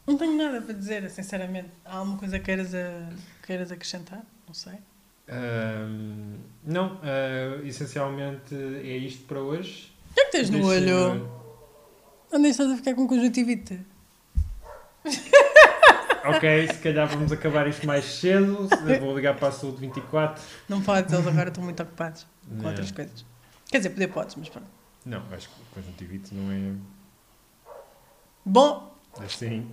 Não 0.05 0.17
tenho 0.17 0.36
nada 0.47 0.61
para 0.61 0.73
dizer, 0.73 1.09
sinceramente. 1.09 1.69
Há 1.85 1.97
alguma 1.97 2.17
coisa 2.17 2.39
que 2.39 2.45
queiras, 2.45 2.73
a, 2.73 3.09
queiras 3.45 3.71
acrescentar? 3.71 4.23
Não 4.47 4.53
sei. 4.53 4.79
Ahm, 5.29 6.37
não, 6.63 6.99
ah, 7.03 7.61
essencialmente 7.65 8.55
é 8.55 8.97
isto 8.97 9.25
para 9.25 9.39
hoje. 9.39 9.93
O 10.11 10.13
que 10.13 10.21
é 10.21 10.25
que 10.25 10.31
tens 10.31 10.49
no 10.49 10.65
olho? 10.65 11.29
Onde 12.31 12.47
estás 12.49 12.71
a 12.71 12.75
ficar 12.75 12.93
com 12.95 13.07
conjuntivite? 13.07 13.79
Ok, 16.25 16.67
se 16.67 16.79
calhar 16.79 17.07
vamos 17.07 17.31
acabar 17.31 17.67
isto 17.67 17.87
mais 17.87 18.03
cedo. 18.03 18.67
Vou 18.99 19.15
ligar 19.15 19.35
para 19.37 19.47
a 19.47 19.51
saúde 19.51 19.77
24. 19.79 20.43
Não 20.67 20.81
podes, 20.81 21.13
eles 21.13 21.25
agora 21.27 21.47
estão 21.49 21.63
muito 21.63 21.81
ocupados 21.81 22.27
com 22.49 22.55
Não. 22.55 22.65
outras 22.69 22.91
coisas. 22.91 23.25
Quer 23.69 23.77
dizer, 23.77 23.89
poder 23.91 24.07
podes, 24.07 24.35
mas 24.35 24.49
pronto. 24.49 24.67
Não, 25.05 25.23
acho 25.31 25.47
que 25.47 25.55
conjuntivite 25.73 26.35
não 26.35 26.51
é 26.51 26.75
Bom, 28.45 28.93
assim. 29.23 29.69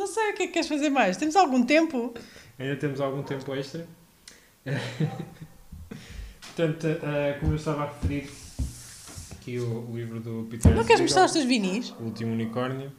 Não 0.00 0.06
sei 0.06 0.30
o 0.30 0.34
que 0.34 0.44
é 0.44 0.46
que 0.46 0.52
queres 0.54 0.68
fazer 0.68 0.88
mais. 0.88 1.16
Temos 1.18 1.36
algum 1.36 1.64
tempo? 1.64 2.14
Ainda 2.58 2.74
temos 2.76 3.00
algum 3.00 3.22
tempo 3.22 3.54
extra. 3.54 3.86
Portanto, 6.40 6.86
ah, 7.02 7.38
como 7.38 7.52
eu 7.52 7.56
estava 7.56 7.82
a 7.82 7.86
referir, 7.86 8.30
aqui 9.32 9.58
o, 9.58 9.90
o 9.90 9.96
livro 9.96 10.18
do 10.20 10.46
Peter 10.50 10.74
Não 10.74 10.84
queres 10.84 11.02
mostrar 11.02 11.26
os 11.26 11.32
teus 11.32 11.44
vinis? 11.44 11.90
O 12.00 12.04
último 12.04 12.32
unicórnio. 12.32 12.90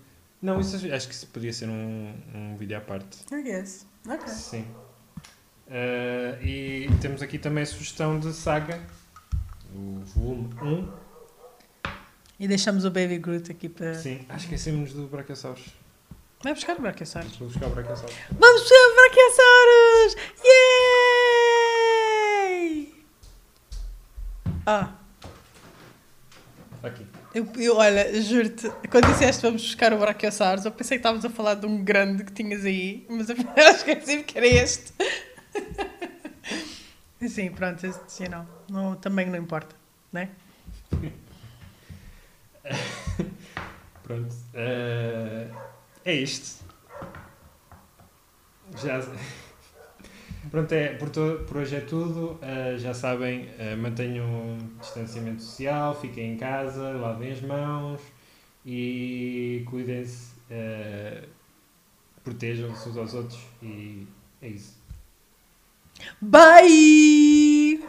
Não, 0.42 0.60
isso 0.60 0.76
acho 0.76 1.08
que 1.08 1.14
isso 1.14 1.28
podia 1.28 1.52
ser 1.52 1.70
um, 1.70 2.14
um 2.34 2.56
vídeo 2.58 2.78
à 2.78 2.82
parte. 2.82 3.20
I 3.32 3.42
guess. 3.44 3.86
Ok. 4.08 4.28
Sim. 4.28 4.66
Ah, 5.70 6.38
e 6.42 6.88
temos 7.02 7.22
aqui 7.22 7.40
também 7.40 7.64
a 7.64 7.66
sugestão 7.66 8.20
de 8.20 8.32
Saga, 8.34 8.80
o 9.76 10.02
volume 10.06 10.50
1. 10.62 10.88
E 12.40 12.48
deixamos 12.48 12.86
o 12.86 12.92
Baby 12.92 13.18
Groot 13.18 13.52
aqui 13.52 13.70
para. 13.70 13.96
Sim, 13.96 14.26
ah, 14.30 14.38
esquecemos 14.38 14.94
do 14.94 15.08
Brachiosaurus. 15.08 15.81
Vai 16.44 16.54
buscar 16.54 16.76
o 16.78 16.82
Brachiosaurus. 16.82 17.38
Vou 17.38 17.48
buscar 17.48 17.68
o 17.68 17.70
Brachiosaurus. 17.70 18.16
Vamos 18.32 18.62
buscar 18.62 18.76
o 18.76 18.96
Brachiosaurus! 18.96 20.16
Yay! 22.44 22.96
Ah, 24.66 24.94
aqui. 26.84 27.06
eu, 27.34 27.48
eu 27.58 27.76
olha, 27.78 28.22
juro-te, 28.22 28.70
quando 28.90 29.08
disseste 29.08 29.42
vamos 29.42 29.62
buscar 29.62 29.94
o 29.94 30.00
Brachiosaurus, 30.00 30.66
eu 30.66 30.72
pensei 30.72 30.98
que 30.98 31.02
estávamos 31.02 31.26
a 31.26 31.30
falar 31.30 31.56
de 31.56 31.66
um 31.68 31.84
grande 31.84 32.24
que 32.24 32.32
tinhas 32.32 32.66
aí, 32.66 33.06
mas 33.10 33.30
afinal 33.30 33.54
esqueci 33.70 34.24
que 34.24 34.38
era 34.38 34.48
este. 34.48 34.94
Sim, 37.30 37.52
pronto, 37.52 37.86
you 37.86 38.30
know, 38.30 38.48
não, 38.68 38.96
também 38.96 39.28
não 39.28 39.38
importa, 39.38 39.76
né? 40.12 40.30
Pronto. 44.04 44.36
Ah, 44.56 45.71
é 46.06 46.14
isto. 46.16 46.64
Já. 48.82 49.02
Pronto, 50.50 50.72
é, 50.74 50.96
por, 50.96 51.10
to- 51.10 51.44
por 51.48 51.58
hoje 51.58 51.76
é 51.76 51.82
tudo. 51.82 52.40
Ah, 52.42 52.76
já 52.78 52.94
sabem, 52.94 53.50
ah, 53.60 53.76
mantenham 53.78 54.58
distanciamento 54.80 55.42
social, 55.44 56.00
fiquem 56.00 56.34
em 56.34 56.38
casa, 56.38 56.92
lavem 56.94 57.32
as 57.32 57.42
mãos 57.42 58.02
e 58.66 59.64
cuidem-se, 59.70 60.34
ah, 60.52 61.24
protejam-se 62.24 62.90
uns 62.90 62.98
aos 62.98 63.14
outros 63.14 63.40
e 63.62 64.08
é 64.42 64.48
isso. 64.48 64.82
Bye! 66.20 67.80